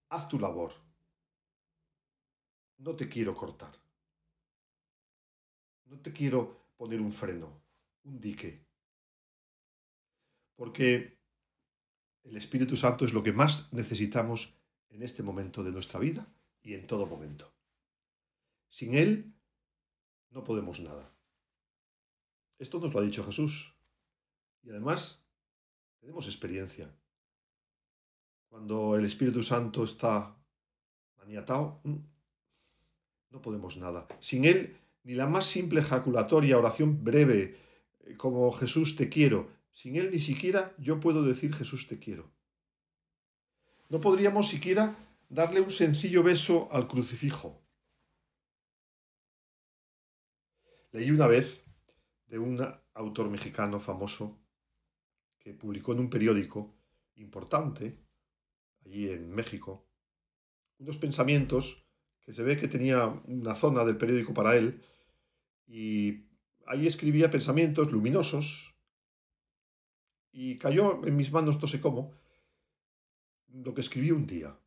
Haz 0.08 0.26
tu 0.26 0.38
labor. 0.38 0.86
No 2.78 2.95
te 2.95 3.09
quiero 3.09 3.35
cortar. 3.35 3.73
No 5.87 6.00
te 6.00 6.12
quiero 6.12 6.66
poner 6.76 7.00
un 7.00 7.12
freno, 7.12 7.62
un 8.04 8.21
dique. 8.21 8.66
Porque 10.56 11.18
el 12.25 12.37
Espíritu 12.37 12.76
Santo 12.76 13.04
es 13.04 13.12
lo 13.12 13.23
que 13.23 13.33
más 13.33 13.73
necesitamos 13.73 14.54
en 14.88 15.02
este 15.02 15.23
momento 15.23 15.62
de 15.62 15.73
nuestra 15.73 16.00
vida 16.00 16.26
y 16.62 16.75
en 16.75 16.87
todo 16.87 17.06
momento. 17.06 17.52
Sin 18.68 18.95
Él 18.95 19.35
no 20.30 20.42
podemos 20.45 20.80
nada. 20.80 21.14
Esto 22.59 22.80
nos 22.80 22.92
lo 22.92 23.00
ha 23.00 23.04
dicho 23.04 23.25
Jesús. 23.25 23.75
Y 24.62 24.71
además 24.71 25.30
tenemos 26.00 26.26
experiencia. 26.26 26.92
Cuando 28.49 28.97
el 28.97 29.04
Espíritu 29.04 29.42
Santo 29.42 29.85
está 29.85 30.37
maniatado, 31.16 31.80
mm, 31.85 31.97
no 33.37 33.43
podemos 33.43 33.76
nada. 33.76 34.09
Sin 34.19 34.47
Él, 34.47 34.78
ni 35.05 35.14
la 35.14 35.26
más 35.26 35.45
simple 35.45 35.81
ejaculatoria, 35.81 36.59
oración 36.59 37.05
breve, 37.05 37.55
eh, 38.00 38.16
como 38.16 38.50
Jesús 38.50 38.97
te 38.97 39.11
quiero, 39.11 39.50
sin 39.73 39.97
Él 39.97 40.11
ni 40.11 40.21
siquiera 40.21 40.75
yo 40.78 41.00
puedo 41.00 41.23
decir 41.23 41.55
Jesús 41.55 41.87
te 41.87 41.99
quiero. 41.99 42.33
No 43.90 44.00
podríamos 44.00 44.49
siquiera 44.49 44.97
darle 45.28 45.61
un 45.61 45.71
sencillo 45.71 46.23
beso 46.23 46.69
al 46.73 46.88
crucifijo. 46.88 47.62
Leí 50.93 51.11
una 51.11 51.26
vez 51.26 51.62
de 52.28 52.38
un 52.38 52.66
autor 52.95 53.28
mexicano 53.28 53.81
famoso 53.81 54.40
que 55.38 55.52
publicó 55.52 55.93
en 55.93 56.00
un 56.00 56.09
periódico 56.09 56.75
importante 57.16 58.02
allí 58.83 59.11
en 59.11 59.31
México 59.31 59.87
unos 60.78 60.97
pensamientos 60.97 61.86
que 62.26 62.35
se 62.35 62.42
ve 62.42 62.59
que 62.59 62.68
tenía 62.68 63.06
una 63.06 63.54
zona 63.54 63.85
del 63.85 63.97
periódico 63.97 64.35
para 64.35 64.54
él 64.56 64.85
y 65.66 66.26
ahí 66.66 66.87
escribía 66.87 67.30
pensamientos 67.30 67.90
luminosos 67.90 68.75
y 70.33 70.59
cayó 70.59 71.06
en 71.06 71.16
mis 71.16 71.33
manos 71.33 71.59
no 71.62 71.66
sé 71.66 71.80
cómo 71.80 72.12
lo 73.49 73.73
que 73.73 73.80
escribí 73.80 74.11
un 74.11 74.26
día 74.26 74.61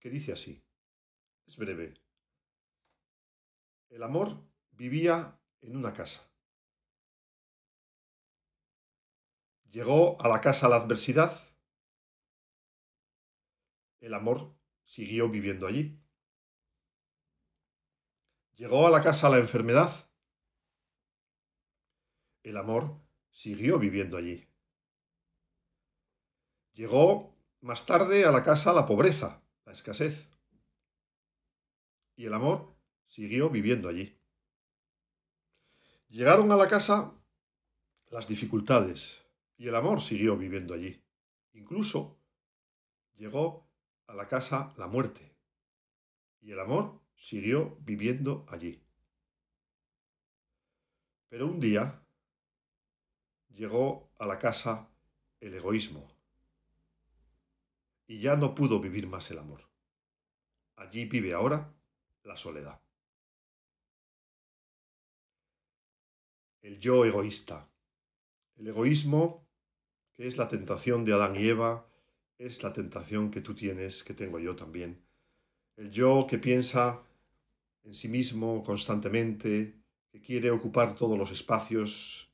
que 0.00 0.08
dice 0.08 0.32
así 0.32 0.64
es 1.46 1.58
breve 1.58 2.08
el 3.90 4.02
amor 4.02 4.38
vivía 4.72 5.40
en 5.62 5.76
una 5.76 5.92
casa. 5.92 6.30
Llegó 9.70 10.20
a 10.20 10.28
la 10.28 10.40
casa 10.40 10.68
la 10.68 10.76
adversidad. 10.76 11.32
El 14.00 14.14
amor 14.14 14.57
siguió 14.88 15.28
viviendo 15.28 15.66
allí. 15.66 16.00
Llegó 18.54 18.86
a 18.86 18.90
la 18.90 19.02
casa 19.02 19.28
la 19.28 19.36
enfermedad. 19.36 20.10
El 22.42 22.56
amor 22.56 22.98
siguió 23.30 23.78
viviendo 23.78 24.16
allí. 24.16 24.48
Llegó 26.72 27.36
más 27.60 27.84
tarde 27.84 28.24
a 28.24 28.32
la 28.32 28.42
casa 28.42 28.72
la 28.72 28.86
pobreza, 28.86 29.42
la 29.66 29.72
escasez. 29.72 30.26
Y 32.16 32.24
el 32.24 32.32
amor 32.32 32.74
siguió 33.08 33.50
viviendo 33.50 33.90
allí. 33.90 34.18
Llegaron 36.08 36.50
a 36.50 36.56
la 36.56 36.66
casa 36.66 37.14
las 38.08 38.26
dificultades 38.26 39.22
y 39.58 39.68
el 39.68 39.74
amor 39.74 40.00
siguió 40.00 40.38
viviendo 40.38 40.72
allí. 40.72 41.04
Incluso 41.52 42.18
llegó 43.16 43.67
a 44.08 44.14
la 44.14 44.26
casa 44.26 44.70
la 44.76 44.86
muerte 44.86 45.36
y 46.40 46.52
el 46.52 46.60
amor 46.60 47.00
siguió 47.14 47.76
viviendo 47.80 48.46
allí. 48.48 48.82
Pero 51.28 51.46
un 51.46 51.60
día 51.60 52.02
llegó 53.50 54.10
a 54.18 54.26
la 54.26 54.38
casa 54.38 54.88
el 55.40 55.54
egoísmo 55.54 56.10
y 58.06 58.20
ya 58.20 58.36
no 58.36 58.54
pudo 58.54 58.80
vivir 58.80 59.06
más 59.06 59.30
el 59.30 59.38
amor. 59.38 59.68
Allí 60.76 61.04
vive 61.04 61.34
ahora 61.34 61.74
la 62.22 62.36
soledad. 62.36 62.80
El 66.62 66.78
yo 66.78 67.04
egoísta. 67.04 67.68
El 68.56 68.68
egoísmo, 68.68 69.46
que 70.14 70.26
es 70.26 70.36
la 70.36 70.48
tentación 70.48 71.04
de 71.04 71.12
Adán 71.12 71.36
y 71.36 71.48
Eva, 71.48 71.87
es 72.38 72.62
la 72.62 72.72
tentación 72.72 73.30
que 73.30 73.40
tú 73.40 73.54
tienes, 73.54 74.04
que 74.04 74.14
tengo 74.14 74.38
yo 74.38 74.54
también. 74.54 75.02
El 75.76 75.90
yo 75.90 76.26
que 76.28 76.38
piensa 76.38 77.02
en 77.84 77.94
sí 77.94 78.08
mismo 78.08 78.62
constantemente, 78.62 79.74
que 80.10 80.20
quiere 80.20 80.50
ocupar 80.50 80.94
todos 80.94 81.18
los 81.18 81.30
espacios, 81.30 82.32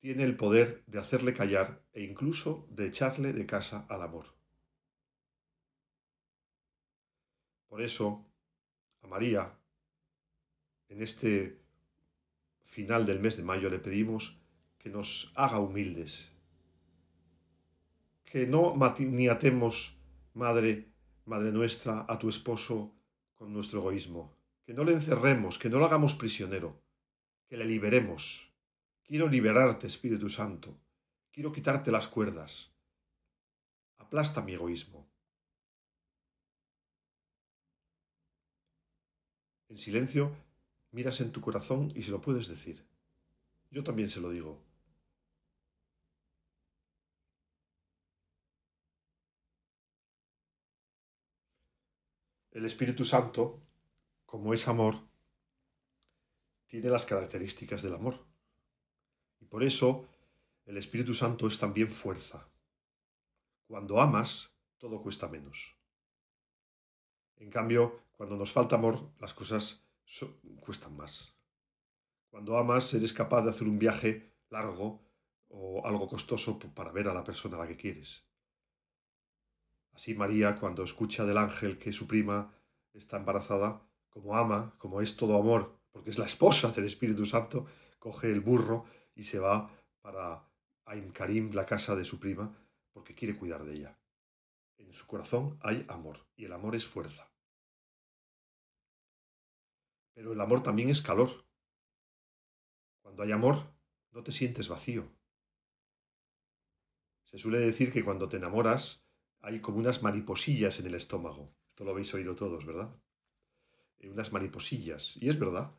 tiene 0.00 0.24
el 0.24 0.36
poder 0.36 0.82
de 0.86 0.98
hacerle 0.98 1.32
callar 1.32 1.82
e 1.92 2.02
incluso 2.02 2.66
de 2.70 2.86
echarle 2.86 3.32
de 3.32 3.46
casa 3.46 3.86
al 3.88 4.02
amor. 4.02 4.26
Por 7.68 7.82
eso, 7.82 8.24
a 9.02 9.06
María, 9.06 9.58
en 10.88 11.02
este 11.02 11.60
final 12.64 13.06
del 13.06 13.20
mes 13.20 13.36
de 13.36 13.42
mayo, 13.42 13.68
le 13.68 13.78
pedimos 13.78 14.38
que 14.78 14.88
nos 14.88 15.32
haga 15.34 15.58
humildes, 15.58 16.30
que 18.28 18.46
no 18.46 18.74
atemos, 18.84 19.96
Madre, 20.34 20.92
Madre 21.24 21.52
nuestra, 21.52 22.04
a 22.08 22.18
tu 22.18 22.28
esposo 22.28 22.94
con 23.34 23.52
nuestro 23.52 23.80
egoísmo, 23.80 24.36
que 24.64 24.74
no 24.74 24.84
le 24.84 24.92
encerremos, 24.92 25.58
que 25.58 25.70
no 25.70 25.78
lo 25.78 25.86
hagamos 25.86 26.14
prisionero, 26.14 26.80
que 27.46 27.56
le 27.56 27.64
liberemos. 27.64 28.52
Quiero 29.02 29.28
liberarte, 29.28 29.86
Espíritu 29.86 30.28
Santo, 30.28 30.78
quiero 31.32 31.52
quitarte 31.52 31.90
las 31.90 32.08
cuerdas. 32.08 32.70
Aplasta 33.96 34.42
mi 34.42 34.52
egoísmo. 34.52 35.08
En 39.68 39.78
silencio, 39.78 40.34
miras 40.92 41.20
en 41.20 41.32
tu 41.32 41.40
corazón 41.40 41.92
y 41.94 42.02
se 42.02 42.10
lo 42.10 42.20
puedes 42.20 42.48
decir. 42.48 42.86
Yo 43.70 43.82
también 43.84 44.08
se 44.08 44.20
lo 44.20 44.30
digo. 44.30 44.67
El 52.50 52.64
Espíritu 52.64 53.04
Santo, 53.04 53.62
como 54.24 54.54
es 54.54 54.68
amor, 54.68 54.96
tiene 56.66 56.88
las 56.88 57.04
características 57.04 57.82
del 57.82 57.94
amor. 57.94 58.26
Y 59.40 59.44
por 59.44 59.62
eso 59.62 60.08
el 60.64 60.76
Espíritu 60.76 61.14
Santo 61.14 61.46
es 61.46 61.58
también 61.58 61.88
fuerza. 61.88 62.48
Cuando 63.66 64.00
amas, 64.00 64.54
todo 64.78 65.02
cuesta 65.02 65.28
menos. 65.28 65.76
En 67.36 67.50
cambio, 67.50 68.02
cuando 68.16 68.36
nos 68.36 68.52
falta 68.52 68.76
amor, 68.76 69.12
las 69.18 69.34
cosas 69.34 69.86
cuestan 70.60 70.96
más. 70.96 71.34
Cuando 72.30 72.58
amas, 72.58 72.92
eres 72.94 73.12
capaz 73.12 73.42
de 73.42 73.50
hacer 73.50 73.68
un 73.68 73.78
viaje 73.78 74.34
largo 74.50 75.02
o 75.48 75.86
algo 75.86 76.08
costoso 76.08 76.58
para 76.58 76.92
ver 76.92 77.08
a 77.08 77.14
la 77.14 77.24
persona 77.24 77.56
a 77.56 77.60
la 77.60 77.68
que 77.68 77.76
quieres. 77.76 78.27
Así 79.98 80.14
María, 80.14 80.54
cuando 80.54 80.84
escucha 80.84 81.24
del 81.24 81.38
ángel 81.38 81.76
que 81.76 81.92
su 81.92 82.06
prima 82.06 82.54
está 82.92 83.16
embarazada, 83.16 83.84
como 84.10 84.36
ama, 84.36 84.72
como 84.78 85.00
es 85.00 85.16
todo 85.16 85.36
amor, 85.36 85.76
porque 85.90 86.10
es 86.10 86.18
la 86.18 86.26
esposa 86.26 86.70
del 86.70 86.84
Espíritu 86.84 87.26
Santo, 87.26 87.66
coge 87.98 88.30
el 88.30 88.40
burro 88.40 88.84
y 89.16 89.24
se 89.24 89.40
va 89.40 89.68
para 90.00 90.48
Aim 90.84 91.10
Karim, 91.10 91.50
la 91.52 91.66
casa 91.66 91.96
de 91.96 92.04
su 92.04 92.20
prima, 92.20 92.56
porque 92.92 93.16
quiere 93.16 93.36
cuidar 93.36 93.64
de 93.64 93.74
ella. 93.74 93.98
En 94.76 94.92
su 94.92 95.04
corazón 95.08 95.58
hay 95.62 95.84
amor, 95.88 96.28
y 96.36 96.44
el 96.44 96.52
amor 96.52 96.76
es 96.76 96.86
fuerza. 96.86 97.32
Pero 100.14 100.32
el 100.32 100.40
amor 100.40 100.62
también 100.62 100.90
es 100.90 101.02
calor. 101.02 101.44
Cuando 103.02 103.24
hay 103.24 103.32
amor, 103.32 103.74
no 104.12 104.22
te 104.22 104.30
sientes 104.30 104.68
vacío. 104.68 105.10
Se 107.24 107.36
suele 107.36 107.58
decir 107.58 107.92
que 107.92 108.04
cuando 108.04 108.28
te 108.28 108.36
enamoras, 108.36 109.07
hay 109.40 109.60
como 109.60 109.78
unas 109.78 110.02
mariposillas 110.02 110.80
en 110.80 110.86
el 110.86 110.94
estómago. 110.94 111.54
Esto 111.68 111.84
lo 111.84 111.90
habéis 111.90 112.12
oído 112.14 112.34
todos, 112.34 112.66
¿verdad? 112.66 112.94
Eh, 113.98 114.08
unas 114.08 114.32
mariposillas. 114.32 115.16
Y 115.16 115.28
es 115.28 115.38
verdad. 115.38 115.72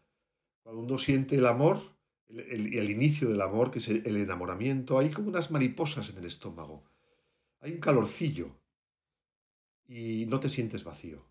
Cuando 0.62 0.82
uno 0.82 0.98
siente 0.98 1.36
el 1.36 1.45
amor, 1.45 1.82
el, 2.28 2.74
el, 2.76 2.89
inicio 2.89 3.30
del 3.30 3.41
amor, 3.41 3.72
que 3.72 3.80
es 3.80 3.89
el, 3.89 4.17
enamoramiento, 4.17 5.00
hay 5.00 5.10
como 5.10 5.30
unas 5.30 5.52
mariposas 5.52 6.10
en 6.10 6.17
el 6.17 6.26
estómago. 6.26 6.86
Hay 7.60 7.74
un 7.74 7.80
calorcillo. 7.80 8.56
Y 9.88 10.26
no 10.28 10.39
te 10.39 10.50
sientes 10.50 10.84
vacío. 10.84 11.26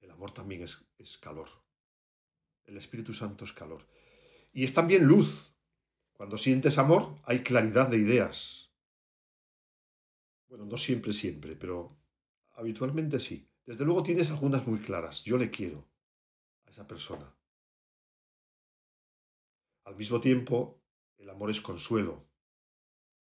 El 0.00 0.10
amor 0.10 0.32
también 0.32 0.62
es, 0.62 0.84
es 0.98 1.18
calor. 1.18 1.48
El 2.64 2.76
Espíritu 2.76 3.12
Santo 3.14 3.44
es 3.44 3.52
calor. 3.52 3.86
Y 4.52 4.64
es 4.64 4.74
también 4.74 5.04
luz. 5.04 5.54
Cuando 6.12 6.38
sientes 6.38 6.78
amor, 6.78 7.16
hay 7.24 7.42
claridad 7.42 7.88
de 7.88 7.98
ideas 7.98 8.65
bueno, 10.48 10.64
no 10.64 10.76
siempre, 10.76 11.12
siempre, 11.12 11.56
pero 11.56 11.96
habitualmente 12.54 13.20
sí. 13.20 13.48
Desde 13.64 13.84
luego 13.84 14.02
tienes 14.02 14.30
algunas 14.30 14.66
muy 14.66 14.78
claras. 14.78 15.24
Yo 15.24 15.36
le 15.36 15.50
quiero 15.50 15.88
a 16.66 16.70
esa 16.70 16.86
persona. 16.86 17.34
Al 19.84 19.96
mismo 19.96 20.20
tiempo, 20.20 20.82
el 21.18 21.30
amor 21.30 21.50
es 21.50 21.60
consuelo. 21.60 22.28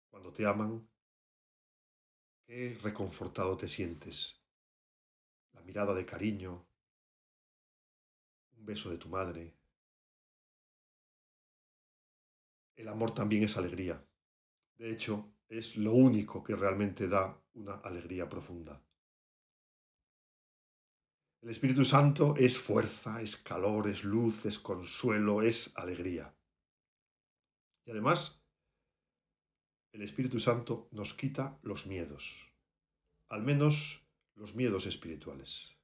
Cuando 0.09 0.31
te 0.33 0.45
aman, 0.45 0.87
qué 2.45 2.77
reconfortado 2.81 3.57
te 3.57 3.67
sientes. 3.67 4.41
La 5.53 5.61
mirada 5.61 5.93
de 5.93 6.05
cariño, 6.05 6.67
un 8.57 8.65
beso 8.65 8.89
de 8.89 8.97
tu 8.97 9.09
madre. 9.09 9.55
El 12.75 12.87
amor 12.87 13.13
también 13.13 13.43
es 13.43 13.57
alegría. 13.57 14.03
De 14.77 14.91
hecho, 14.91 15.31
es 15.51 15.75
lo 15.75 15.91
único 15.93 16.41
que 16.41 16.55
realmente 16.55 17.09
da 17.09 17.37
una 17.55 17.73
alegría 17.75 18.29
profunda. 18.29 18.81
El 21.41 21.49
Espíritu 21.49 21.83
Santo 21.83 22.35
es 22.37 22.57
fuerza, 22.57 23.21
es 23.21 23.35
calor, 23.35 23.89
es 23.89 24.05
luz, 24.05 24.45
es 24.45 24.59
consuelo, 24.59 25.41
es 25.41 25.73
alegría. 25.75 26.33
Y 27.83 27.91
además, 27.91 28.41
el 29.91 30.03
Espíritu 30.03 30.39
Santo 30.39 30.87
nos 30.91 31.13
quita 31.13 31.59
los 31.63 31.85
miedos, 31.85 32.53
al 33.27 33.43
menos 33.43 34.07
los 34.35 34.55
miedos 34.55 34.85
espirituales. 34.85 35.75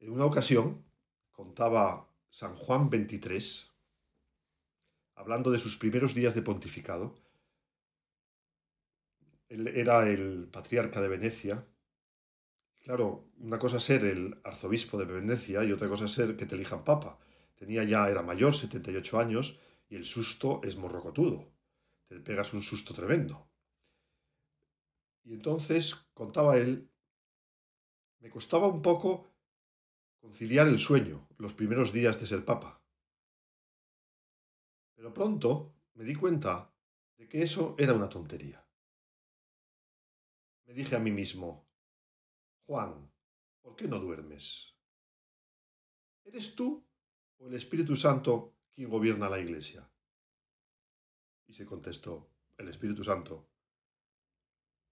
En 0.00 0.10
una 0.10 0.24
ocasión, 0.24 0.84
contaba 1.30 2.08
San 2.28 2.56
Juan 2.56 2.90
23, 2.90 3.67
hablando 5.18 5.50
de 5.50 5.58
sus 5.58 5.76
primeros 5.76 6.14
días 6.14 6.34
de 6.34 6.42
pontificado. 6.42 7.16
Él 9.48 9.66
era 9.68 10.08
el 10.08 10.48
patriarca 10.50 11.00
de 11.00 11.08
Venecia. 11.08 11.66
Claro, 12.82 13.28
una 13.38 13.58
cosa 13.58 13.78
es 13.78 13.82
ser 13.82 14.04
el 14.04 14.40
arzobispo 14.44 14.96
de 14.96 15.06
Venecia 15.06 15.64
y 15.64 15.72
otra 15.72 15.88
cosa 15.88 16.04
es 16.04 16.12
ser 16.12 16.36
que 16.36 16.46
te 16.46 16.54
elijan 16.54 16.84
papa. 16.84 17.18
Tenía 17.56 17.82
ya, 17.82 18.08
era 18.08 18.22
mayor, 18.22 18.54
78 18.54 19.18
años, 19.18 19.58
y 19.88 19.96
el 19.96 20.04
susto 20.04 20.60
es 20.62 20.76
morrocotudo. 20.76 21.50
Te 22.06 22.20
pegas 22.20 22.54
un 22.54 22.62
susto 22.62 22.94
tremendo. 22.94 23.50
Y 25.24 25.34
entonces, 25.34 25.96
contaba 26.14 26.58
él, 26.58 26.88
me 28.20 28.30
costaba 28.30 28.68
un 28.68 28.82
poco 28.82 29.26
conciliar 30.20 30.68
el 30.68 30.78
sueño 30.78 31.26
los 31.38 31.54
primeros 31.54 31.92
días 31.92 32.20
de 32.20 32.26
ser 32.26 32.44
papa. 32.44 32.77
Pero 34.98 35.14
pronto 35.14 35.76
me 35.94 36.02
di 36.02 36.12
cuenta 36.16 36.74
de 37.16 37.28
que 37.28 37.40
eso 37.40 37.76
era 37.78 37.94
una 37.94 38.08
tontería. 38.08 38.68
Me 40.66 40.74
dije 40.74 40.96
a 40.96 40.98
mí 40.98 41.12
mismo, 41.12 41.68
Juan, 42.66 43.08
¿por 43.62 43.76
qué 43.76 43.86
no 43.86 44.00
duermes? 44.00 44.74
¿Eres 46.24 46.56
tú 46.56 46.84
o 47.36 47.46
el 47.46 47.54
Espíritu 47.54 47.94
Santo 47.94 48.56
quien 48.72 48.90
gobierna 48.90 49.30
la 49.30 49.38
iglesia? 49.38 49.88
Y 51.46 51.54
se 51.54 51.64
contestó, 51.64 52.32
el 52.56 52.66
Espíritu 52.66 53.04
Santo. 53.04 53.48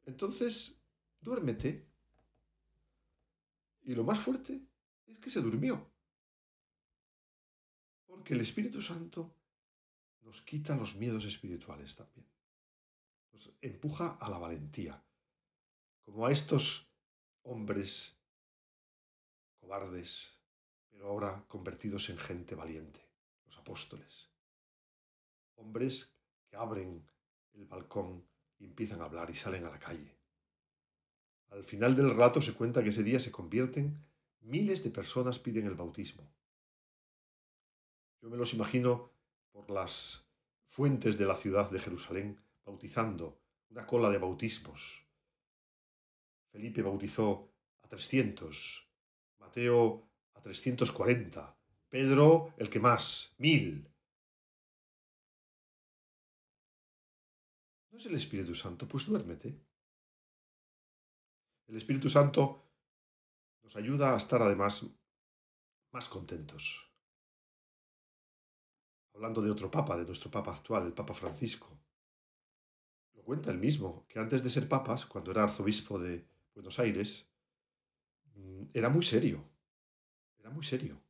Entonces, 0.05 0.81
duérmete. 1.19 1.85
Y 3.83 3.97
lo 3.97 4.05
más 4.05 4.21
fuerte 4.21 4.69
es 5.05 5.19
que 5.19 5.31
se 5.31 5.40
durmió. 5.40 5.90
Porque 8.07 8.35
el 8.35 8.40
Espíritu 8.40 8.81
Santo 8.81 9.36
nos 10.26 10.42
quita 10.42 10.74
los 10.74 10.96
miedos 10.96 11.24
espirituales 11.24 11.94
también. 11.94 12.26
Nos 13.32 13.52
empuja 13.62 14.16
a 14.16 14.28
la 14.28 14.38
valentía, 14.38 15.00
como 16.04 16.26
a 16.26 16.32
estos 16.32 16.90
hombres 17.44 18.16
cobardes, 19.60 20.32
pero 20.90 21.06
ahora 21.06 21.44
convertidos 21.46 22.10
en 22.10 22.18
gente 22.18 22.56
valiente, 22.56 23.00
los 23.46 23.56
apóstoles. 23.56 24.28
Hombres 25.54 26.12
que 26.48 26.56
abren 26.56 27.08
el 27.54 27.64
balcón 27.66 28.26
y 28.58 28.64
empiezan 28.64 29.00
a 29.02 29.04
hablar 29.04 29.30
y 29.30 29.34
salen 29.34 29.64
a 29.64 29.70
la 29.70 29.78
calle. 29.78 30.12
Al 31.50 31.62
final 31.62 31.94
del 31.94 32.14
rato 32.14 32.42
se 32.42 32.54
cuenta 32.54 32.82
que 32.82 32.88
ese 32.88 33.04
día 33.04 33.20
se 33.20 33.30
convierten, 33.30 34.04
miles 34.40 34.82
de 34.82 34.90
personas 34.90 35.38
piden 35.38 35.66
el 35.66 35.76
bautismo. 35.76 36.28
Yo 38.20 38.28
me 38.28 38.36
los 38.36 38.52
imagino 38.54 39.15
por 39.57 39.71
las 39.71 40.29
fuentes 40.66 41.16
de 41.16 41.25
la 41.25 41.35
ciudad 41.35 41.71
de 41.71 41.81
Jerusalén 41.81 42.38
bautizando, 42.62 43.40
una 43.71 43.87
cola 43.87 44.11
de 44.11 44.19
bautismos. 44.19 45.07
Felipe 46.53 46.83
bautizó 46.83 47.55
a 47.81 47.88
300, 47.88 48.87
Mateo 49.38 50.11
a 50.35 50.42
340, 50.42 51.57
Pedro 51.88 52.53
el 52.59 52.69
que 52.69 52.81
más, 52.81 53.35
mil. 53.38 53.90
¿No 57.90 57.97
es 57.97 58.05
el 58.05 58.14
Espíritu 58.14 58.55
Santo? 58.55 58.87
Pues 58.87 59.07
duérmete. 59.07 59.59
El 61.66 61.77
Espíritu 61.77 62.11
Santo 62.11 62.62
nos 63.62 63.75
ayuda 63.75 64.12
a 64.12 64.19
estar 64.19 64.42
además 64.42 64.87
más 65.92 66.11
contentos. 66.11 66.92
Hablando 69.16 69.40
de 69.40 69.50
otro 69.50 69.70
papa, 69.70 69.96
de 69.96 70.05
nuestro 70.05 70.31
papa 70.31 70.52
actual, 70.52 70.85
el 70.85 70.92
Papa 70.92 71.14
Francisco. 71.14 71.81
Lo 73.14 73.22
cuenta 73.22 73.50
él 73.50 73.57
mismo, 73.57 74.05
que 74.07 74.18
antes 74.18 74.44
de 74.44 74.50
ser 74.50 74.68
papas, 74.68 75.07
cuando 75.07 75.31
era 75.31 75.42
arzobispo 75.42 75.98
de 75.98 76.26
Buenos 76.55 76.79
Aires, 76.79 77.26
mm, 78.35 78.64
era 78.74 78.90
muy 78.90 79.02
serio. 79.02 79.42
Era 80.38 80.50
muy 80.50 80.62
serio. 80.62 81.00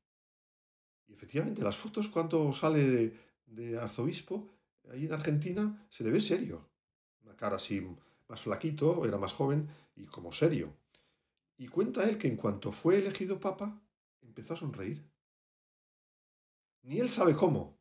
Y 1.08 1.14
efectivamente, 1.14 1.62
las 1.62 1.76
fotos 1.76 2.08
cuando 2.08 2.52
sale 2.52 3.12
de, 3.46 3.76
arzobispo, 3.76 4.52
ahí 4.88 5.06
en 5.06 5.12
Argentina, 5.12 5.84
se 5.90 6.04
le 6.04 6.12
ve 6.12 6.20
serio. 6.20 6.70
Una 7.24 7.36
cara 7.36 7.56
así 7.56 7.84
más 8.28 8.40
flaquito, 8.40 9.04
era 9.04 9.18
más 9.18 9.32
joven 9.32 9.68
y 9.96 10.06
como 10.06 10.30
serio. 10.30 10.76
Y 11.56 11.66
cuenta 11.66 12.04
él 12.08 12.18
que 12.18 12.28
en 12.28 12.36
cuanto 12.36 12.70
fue 12.70 12.98
elegido 12.98 13.40
papa, 13.40 13.82
empezó 14.22 14.54
a 14.54 14.58
sonreír. 14.58 15.10
Ni 16.82 17.00
él 17.00 17.10
sabe 17.10 17.34
cómo. 17.34 17.75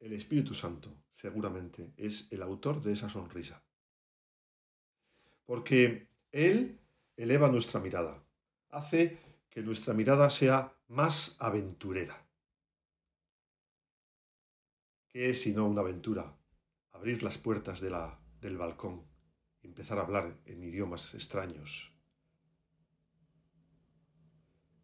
El 0.00 0.12
Espíritu 0.12 0.54
Santo, 0.54 1.04
seguramente, 1.10 1.92
es 1.96 2.28
el 2.30 2.42
autor 2.42 2.80
de 2.80 2.92
esa 2.92 3.08
sonrisa. 3.08 3.64
Porque 5.44 6.08
Él 6.30 6.80
eleva 7.16 7.48
nuestra 7.48 7.80
mirada, 7.80 8.24
hace 8.70 9.18
que 9.50 9.62
nuestra 9.62 9.94
mirada 9.94 10.30
sea 10.30 10.74
más 10.88 11.36
aventurera. 11.40 12.26
¿Qué 15.08 15.30
es 15.30 15.42
sino 15.42 15.66
una 15.66 15.80
aventura? 15.80 16.36
Abrir 16.92 17.22
las 17.22 17.38
puertas 17.38 17.80
del 17.80 18.56
balcón 18.56 19.08
empezar 19.68 19.98
a 19.98 20.02
hablar 20.02 20.40
en 20.46 20.64
idiomas 20.64 21.14
extraños. 21.14 21.92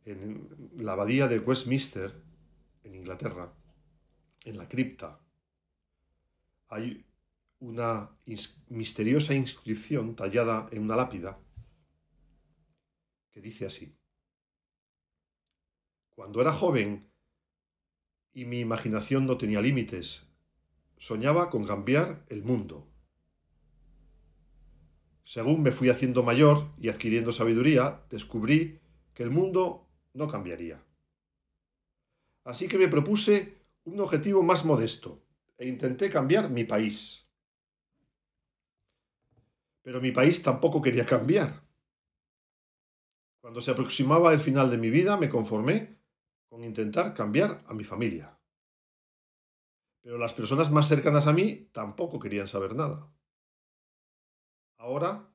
En 0.04 0.48
la 0.76 0.92
abadía 0.92 1.28
de 1.28 1.38
Westminster, 1.38 2.22
en 2.82 2.94
Inglaterra, 2.94 3.52
en 4.44 4.58
la 4.58 4.68
cripta, 4.68 5.20
hay 6.68 7.04
una 7.60 8.10
misteriosa 8.68 9.34
inscripción 9.34 10.14
tallada 10.14 10.68
en 10.70 10.82
una 10.82 10.96
lápida 10.96 11.38
que 13.30 13.40
dice 13.40 13.66
así. 13.66 13.96
Cuando 16.14 16.40
era 16.40 16.52
joven 16.52 17.10
y 18.32 18.44
mi 18.44 18.60
imaginación 18.60 19.26
no 19.26 19.36
tenía 19.36 19.60
límites, 19.60 20.26
soñaba 20.98 21.50
con 21.50 21.66
cambiar 21.66 22.24
el 22.28 22.42
mundo 22.42 22.94
según 25.24 25.62
me 25.62 25.72
fui 25.72 25.88
haciendo 25.88 26.22
mayor 26.22 26.70
y 26.78 26.90
adquiriendo 26.90 27.32
sabiduría, 27.32 28.02
descubrí 28.10 28.78
que 29.14 29.22
el 29.22 29.30
mundo 29.30 29.88
no 30.12 30.28
cambiaría. 30.28 30.84
Así 32.44 32.68
que 32.68 32.76
me 32.76 32.88
propuse 32.88 33.63
un 33.84 34.00
objetivo 34.00 34.42
más 34.42 34.64
modesto 34.64 35.22
e 35.56 35.68
intenté 35.68 36.10
cambiar 36.10 36.50
mi 36.50 36.64
país. 36.64 37.28
Pero 39.82 40.00
mi 40.00 40.12
país 40.12 40.42
tampoco 40.42 40.80
quería 40.80 41.04
cambiar. 41.04 41.62
Cuando 43.40 43.60
se 43.60 43.70
aproximaba 43.70 44.32
el 44.32 44.40
final 44.40 44.70
de 44.70 44.78
mi 44.78 44.88
vida 44.88 45.16
me 45.16 45.28
conformé 45.28 46.00
con 46.48 46.64
intentar 46.64 47.12
cambiar 47.12 47.62
a 47.66 47.74
mi 47.74 47.84
familia. 47.84 48.38
Pero 50.00 50.18
las 50.18 50.32
personas 50.32 50.70
más 50.70 50.88
cercanas 50.88 51.26
a 51.26 51.32
mí 51.32 51.68
tampoco 51.72 52.18
querían 52.18 52.48
saber 52.48 52.74
nada. 52.74 53.12
Ahora, 54.78 55.34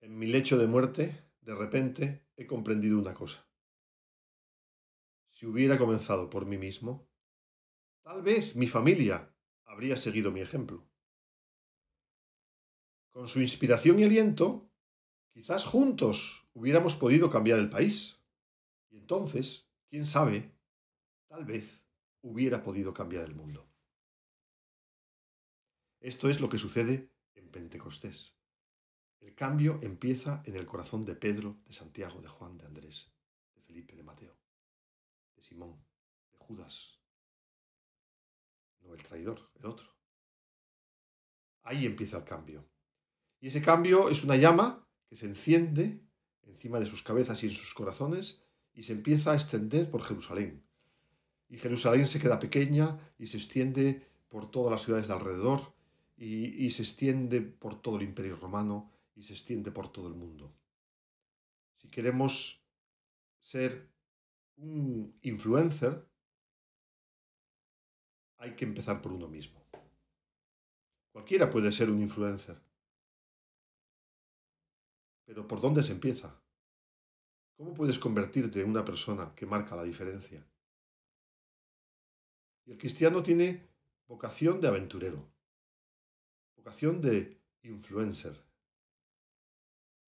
en 0.00 0.18
mi 0.18 0.26
lecho 0.26 0.58
de 0.58 0.66
muerte, 0.66 1.32
de 1.40 1.54
repente 1.54 2.28
he 2.36 2.46
comprendido 2.46 2.98
una 2.98 3.14
cosa. 3.14 3.47
Si 5.38 5.46
hubiera 5.46 5.78
comenzado 5.78 6.28
por 6.28 6.46
mí 6.46 6.58
mismo, 6.58 7.08
tal 8.02 8.22
vez 8.22 8.56
mi 8.56 8.66
familia 8.66 9.32
habría 9.66 9.96
seguido 9.96 10.32
mi 10.32 10.40
ejemplo. 10.40 10.90
Con 13.10 13.28
su 13.28 13.40
inspiración 13.40 14.00
y 14.00 14.02
aliento, 14.02 14.68
quizás 15.32 15.64
juntos 15.64 16.48
hubiéramos 16.54 16.96
podido 16.96 17.30
cambiar 17.30 17.60
el 17.60 17.70
país. 17.70 18.20
Y 18.90 18.96
entonces, 18.96 19.70
quién 19.88 20.06
sabe, 20.06 20.58
tal 21.28 21.44
vez 21.44 21.86
hubiera 22.20 22.64
podido 22.64 22.92
cambiar 22.92 23.22
el 23.22 23.36
mundo. 23.36 23.70
Esto 26.00 26.28
es 26.28 26.40
lo 26.40 26.48
que 26.48 26.58
sucede 26.58 27.12
Pentecostés. 27.50 28.34
El 29.20 29.34
cambio 29.34 29.78
empieza 29.82 30.42
en 30.46 30.56
el 30.56 30.66
corazón 30.66 31.04
de 31.04 31.14
Pedro, 31.14 31.60
de 31.66 31.72
Santiago, 31.72 32.20
de 32.20 32.28
Juan, 32.28 32.56
de 32.58 32.66
Andrés, 32.66 33.12
de 33.54 33.62
Felipe, 33.62 33.96
de 33.96 34.02
Mateo, 34.02 34.37
de 35.38 35.44
Simón, 35.44 35.80
de 36.32 36.38
Judas. 36.38 37.00
No 38.80 38.94
el 38.94 39.02
traidor, 39.02 39.50
el 39.54 39.66
otro. 39.66 39.88
Ahí 41.62 41.86
empieza 41.86 42.16
el 42.18 42.24
cambio. 42.24 42.68
Y 43.40 43.48
ese 43.48 43.62
cambio 43.62 44.08
es 44.08 44.24
una 44.24 44.36
llama 44.36 44.86
que 45.06 45.16
se 45.16 45.26
enciende 45.26 46.02
encima 46.42 46.80
de 46.80 46.86
sus 46.86 47.02
cabezas 47.02 47.42
y 47.42 47.46
en 47.46 47.52
sus 47.52 47.72
corazones 47.72 48.42
y 48.74 48.82
se 48.82 48.92
empieza 48.92 49.32
a 49.32 49.34
extender 49.34 49.90
por 49.90 50.02
Jerusalén. 50.02 50.66
Y 51.48 51.58
Jerusalén 51.58 52.06
se 52.06 52.20
queda 52.20 52.40
pequeña 52.40 52.98
y 53.18 53.28
se 53.28 53.36
extiende 53.36 54.06
por 54.28 54.50
todas 54.50 54.72
las 54.72 54.82
ciudades 54.82 55.08
de 55.08 55.14
alrededor 55.14 55.72
y, 56.16 56.70
se 56.72 56.82
extiende 56.82 57.40
por 57.40 57.80
todo 57.80 57.96
el 57.96 58.02
imperio 58.02 58.36
romano 58.36 58.90
y 59.14 59.22
se 59.22 59.34
extiende 59.34 59.70
por 59.70 59.90
todo 59.92 60.08
el 60.08 60.14
mundo. 60.14 60.52
Si 61.76 61.88
queremos 61.88 62.64
ser 63.38 63.88
un 64.58 65.18
influencer, 65.22 66.06
hay 68.36 68.54
que 68.54 68.64
empezar 68.64 69.02
por 69.02 69.12
uno 69.12 69.26
mismo. 69.28 69.66
Cualquiera 71.12 71.50
puede 71.50 71.72
ser 71.72 71.90
un 71.90 72.00
influencer. 72.00 72.60
Pero 75.24 75.48
¿por 75.48 75.60
dónde 75.60 75.82
se 75.82 75.92
empieza? 75.92 76.40
¿Cómo 77.56 77.74
puedes 77.74 77.98
convertirte 77.98 78.60
en 78.60 78.70
una 78.70 78.84
persona 78.84 79.34
que 79.34 79.46
marca 79.46 79.74
la 79.74 79.82
diferencia? 79.82 80.46
Y 82.64 82.72
el 82.72 82.78
cristiano 82.78 83.22
tiene 83.22 83.68
vocación 84.06 84.60
de 84.60 84.68
aventurero 84.68 85.28
vocación 86.68 87.00
de 87.00 87.40
influencer, 87.62 88.36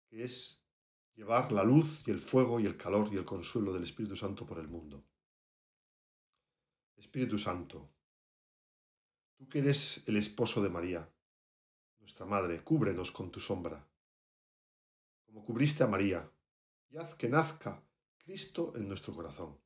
que 0.07 0.22
es 0.22 0.63
llevar 1.14 1.53
la 1.53 1.64
luz 1.64 2.03
y 2.07 2.11
el 2.11 2.18
fuego 2.18 2.61
y 2.61 2.66
el 2.66 2.77
calor 2.77 3.09
y 3.12 3.16
el 3.16 3.24
consuelo 3.24 3.72
del 3.72 3.83
Espíritu 3.83 4.16
Santo 4.16 4.46
por 4.46 4.59
el 4.59 4.68
mundo. 4.68 5.05
Espíritu 6.96 7.38
Santo, 7.38 7.90
tú 9.37 9.48
que 9.48 9.59
eres 9.59 10.03
el 10.07 10.16
esposo 10.16 10.62
de 10.62 10.70
María, 10.70 11.09
nuestra 12.00 12.27
Madre, 12.27 12.62
cúbrenos 12.62 13.12
con 13.12 13.31
tu 13.31 13.40
sombra, 13.40 13.88
como 15.24 15.44
cubriste 15.44 15.85
a 15.85 15.87
María, 15.87 16.31
y 16.90 16.96
haz 16.96 17.14
que 17.14 17.29
nazca 17.29 17.83
Cristo 18.18 18.72
en 18.77 18.88
nuestro 18.88 19.14
corazón. 19.14 19.59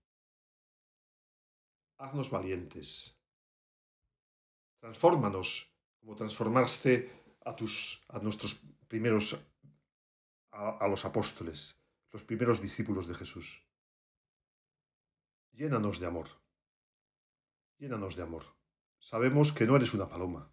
Haznos 1.99 2.31
valientes. 2.31 3.17
Transfórmanos 4.81 5.73
como 6.01 6.15
transformaste 6.15 7.37
a, 7.45 7.55
tus, 7.55 8.05
a 8.09 8.19
nuestros 8.21 8.63
primeros, 8.87 9.37
a, 10.51 10.89
los 10.89 11.05
apóstoles, 11.05 11.81
los 12.11 12.25
primeros 12.25 12.61
discípulos 12.61 13.07
de 13.07 13.15
Jesús. 13.15 13.67
Llénanos 15.53 16.01
de 16.01 16.07
amor. 16.07 16.29
Llénanos 17.79 18.17
de 18.17 18.23
amor. 18.23 18.45
Sabemos 18.99 19.53
que 19.53 19.67
no 19.67 19.77
eres 19.77 19.95
una 19.95 20.09
paloma. 20.09 20.53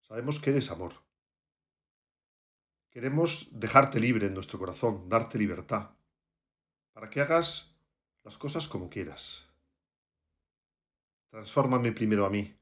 Sabemos 0.00 0.40
que 0.40 0.50
eres 0.50 0.70
amor. 0.70 0.92
Queremos 2.90 3.48
dejarte 3.58 4.00
libre 4.00 4.26
en 4.26 4.34
nuestro 4.34 4.58
corazón, 4.58 5.08
darte 5.08 5.38
libertad. 5.38 5.96
para 6.92 7.10
que 7.10 7.20
hagas 7.20 7.74
las 8.22 8.38
cosas 8.38 8.68
como 8.68 8.88
quieras. 8.88 9.48
Transfórmame 11.28 11.90
primero 11.90 12.24
a 12.24 12.30
mí 12.30 12.56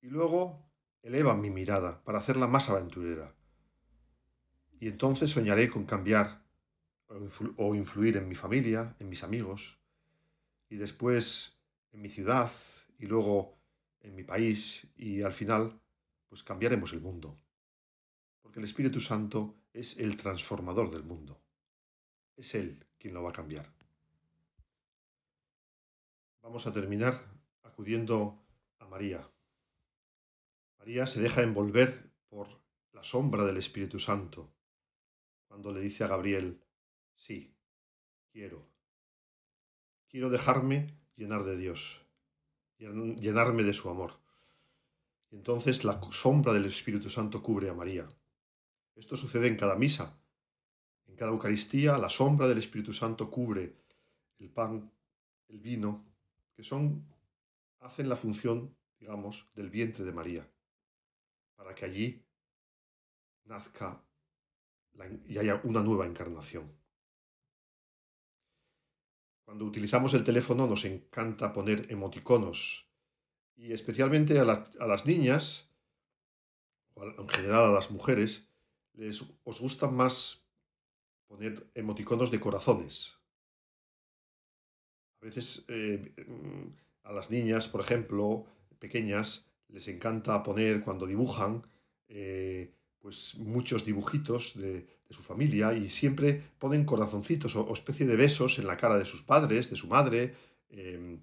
y 0.00 0.08
luego 0.08 0.68
eleva 1.02 1.34
mi 1.34 1.50
mirada 1.50 2.02
para 2.02 2.18
hacerla 2.18 2.48
más 2.48 2.68
aventurera. 2.68 3.37
Y 4.80 4.88
entonces 4.88 5.30
soñaré 5.30 5.68
con 5.68 5.84
cambiar 5.84 6.44
o 7.56 7.74
influir 7.74 8.16
en 8.16 8.28
mi 8.28 8.34
familia, 8.34 8.94
en 8.98 9.08
mis 9.08 9.24
amigos, 9.24 9.78
y 10.68 10.76
después 10.76 11.58
en 11.90 12.02
mi 12.02 12.08
ciudad, 12.08 12.50
y 12.98 13.06
luego 13.06 13.58
en 14.00 14.14
mi 14.14 14.24
país, 14.24 14.86
y 14.96 15.22
al 15.22 15.32
final, 15.32 15.80
pues 16.28 16.42
cambiaremos 16.42 16.92
el 16.92 17.00
mundo. 17.00 17.38
Porque 18.40 18.60
el 18.60 18.64
Espíritu 18.64 19.00
Santo 19.00 19.56
es 19.72 19.96
el 19.98 20.16
transformador 20.16 20.90
del 20.90 21.02
mundo. 21.02 21.40
Es 22.36 22.54
Él 22.54 22.86
quien 22.98 23.14
lo 23.14 23.22
va 23.22 23.30
a 23.30 23.32
cambiar. 23.32 23.72
Vamos 26.42 26.66
a 26.66 26.72
terminar 26.72 27.14
acudiendo 27.62 28.44
a 28.78 28.86
María. 28.86 29.28
María 30.78 31.06
se 31.06 31.20
deja 31.20 31.42
envolver 31.42 32.12
por 32.28 32.60
la 32.92 33.02
sombra 33.02 33.44
del 33.44 33.56
Espíritu 33.56 33.98
Santo 33.98 34.57
cuando 35.48 35.72
le 35.72 35.80
dice 35.80 36.04
a 36.04 36.06
Gabriel, 36.06 36.62
sí, 37.16 37.52
quiero, 38.30 38.68
quiero 40.08 40.30
dejarme 40.30 40.94
llenar 41.16 41.44
de 41.44 41.56
Dios, 41.56 42.06
llenarme 42.78 43.64
de 43.64 43.74
su 43.74 43.90
amor. 43.90 44.20
Y 45.30 45.36
entonces 45.36 45.84
la 45.84 46.00
sombra 46.12 46.52
del 46.52 46.66
Espíritu 46.66 47.10
Santo 47.10 47.42
cubre 47.42 47.68
a 47.68 47.74
María. 47.74 48.08
Esto 48.94 49.16
sucede 49.16 49.48
en 49.48 49.56
cada 49.56 49.74
misa. 49.74 50.18
En 51.06 51.16
cada 51.16 51.32
Eucaristía 51.32 51.98
la 51.98 52.08
sombra 52.08 52.46
del 52.46 52.58
Espíritu 52.58 52.92
Santo 52.92 53.30
cubre 53.30 53.74
el 54.38 54.50
pan, 54.50 54.92
el 55.48 55.58
vino, 55.58 56.04
que 56.54 56.62
son 56.62 57.04
hacen 57.80 58.08
la 58.08 58.16
función, 58.16 58.76
digamos, 58.98 59.48
del 59.54 59.70
vientre 59.70 60.04
de 60.04 60.12
María 60.12 60.48
para 61.58 61.74
que 61.74 61.84
allí 61.84 62.24
nazca 63.44 64.00
y 65.26 65.38
haya 65.38 65.60
una 65.64 65.82
nueva 65.82 66.06
encarnación. 66.06 66.72
Cuando 69.44 69.64
utilizamos 69.64 70.12
el 70.14 70.24
teléfono 70.24 70.66
nos 70.66 70.84
encanta 70.84 71.52
poner 71.52 71.86
emoticonos 71.90 72.88
y 73.56 73.72
especialmente 73.72 74.38
a, 74.38 74.44
las 74.44 75.06
niñas, 75.06 75.70
o 76.94 77.04
en 77.04 77.28
general 77.28 77.64
a 77.64 77.72
las 77.72 77.90
mujeres, 77.90 78.48
les, 78.92 79.24
os 79.44 79.60
gustan 79.60 79.94
más 79.94 80.44
poner 81.26 81.70
emoticonos 81.74 82.30
de 82.30 82.40
corazones. 82.40 83.18
A 85.20 85.24
veces 85.24 85.64
eh, 85.68 86.14
a 87.02 87.12
las 87.12 87.30
niñas, 87.30 87.68
por 87.68 87.80
ejemplo, 87.80 88.46
pequeñas, 88.78 89.50
les 89.68 89.88
encanta 89.88 90.42
poner 90.42 90.82
cuando 90.82 91.06
dibujan 91.06 91.66
eh, 92.08 92.74
pues 93.00 93.36
muchos 93.36 93.84
dibujitos 93.84 94.56
de, 94.56 94.98
su 95.10 95.22
familia 95.22 95.72
y 95.72 95.88
siempre 95.88 96.42
ponen 96.58 96.84
corazoncitos 96.84 97.56
o, 97.56 97.72
especie 97.72 98.04
de 98.04 98.14
besos 98.14 98.58
en 98.58 98.66
la 98.66 98.76
cara 98.76 98.98
de 98.98 99.06
sus 99.06 99.22
padres, 99.22 99.70
de 99.70 99.76
su 99.76 99.86
madre. 99.86 100.34
Em, 100.68 101.22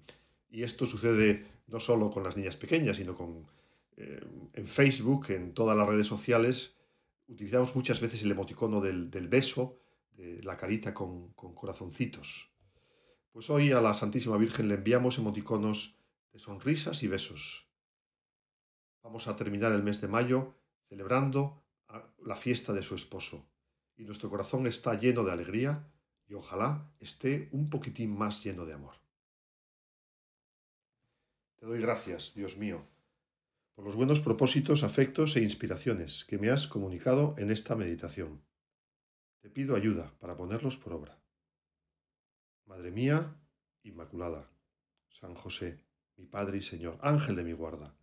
y 0.50 0.64
esto 0.64 0.86
sucede 0.86 1.46
no 1.68 1.78
solo 1.78 2.10
con 2.10 2.24
las 2.24 2.36
niñas 2.36 2.56
pequeñas, 2.56 2.96
sino 2.96 3.14
con, 3.16 3.46
em, 3.96 4.48
en 4.54 4.66
Facebook, 4.66 5.26
en 5.28 5.54
todas 5.54 5.76
las 5.76 5.88
redes 5.88 6.08
sociales. 6.08 6.74
Utilizamos 7.28 7.76
muchas 7.76 8.00
veces 8.00 8.24
el 8.24 8.32
emoticono 8.32 8.80
del, 8.80 9.28
beso, 9.28 9.78
de 10.16 10.42
la 10.42 10.56
carita 10.56 10.92
con 10.92 11.32
corazoncitos. 11.34 12.50
Pues 13.30 13.48
hoy 13.50 13.70
a 13.70 13.80
la 13.80 13.94
Santísima 13.94 14.36
Virgen 14.36 14.66
le 14.66 14.74
enviamos 14.74 15.18
emoticonos 15.18 15.94
de 16.32 16.40
sonrisas 16.40 17.04
y 17.04 17.06
besos 17.06 17.66
Vamos 19.06 19.28
a 19.28 19.36
terminar 19.36 19.70
el 19.70 19.84
mes 19.84 20.00
de 20.00 20.08
mayo 20.08 20.56
celebrando 20.88 21.62
la 22.18 22.36
fiesta 22.36 22.72
de 22.72 22.82
su 22.82 22.94
esposo. 22.94 23.48
Y 23.96 24.04
nuestro 24.04 24.28
corazón 24.28 24.66
está 24.66 24.98
lleno 24.98 25.24
de 25.24 25.32
alegría 25.32 25.90
y 26.28 26.34
ojalá 26.34 26.92
esté 27.00 27.48
un 27.52 27.70
poquitín 27.70 28.16
más 28.16 28.42
lleno 28.44 28.64
de 28.66 28.74
amor. 28.74 28.94
Te 31.56 31.66
doy 31.66 31.80
gracias, 31.80 32.34
Dios 32.34 32.56
mío, 32.56 32.86
por 33.74 33.84
los 33.84 33.96
buenos 33.96 34.20
propósitos, 34.20 34.82
afectos 34.82 35.36
e 35.36 35.42
inspiraciones 35.42 36.24
que 36.24 36.38
me 36.38 36.50
has 36.50 36.66
comunicado 36.66 37.34
en 37.38 37.50
esta 37.50 37.76
meditación. 37.76 38.44
Te 39.40 39.50
pido 39.50 39.76
ayuda 39.76 40.12
para 40.18 40.36
ponerlos 40.36 40.76
por 40.76 40.92
obra. 40.92 41.22
Madre 42.66 42.90
mía, 42.90 43.40
Inmaculada, 43.82 44.50
San 45.08 45.34
José, 45.34 45.78
mi 46.16 46.26
Padre 46.26 46.58
y 46.58 46.62
Señor, 46.62 46.98
Ángel 47.00 47.36
de 47.36 47.44
mi 47.44 47.52
guarda, 47.52 47.96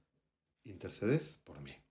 interceded 0.64 1.22
por 1.44 1.60
mí. 1.62 1.83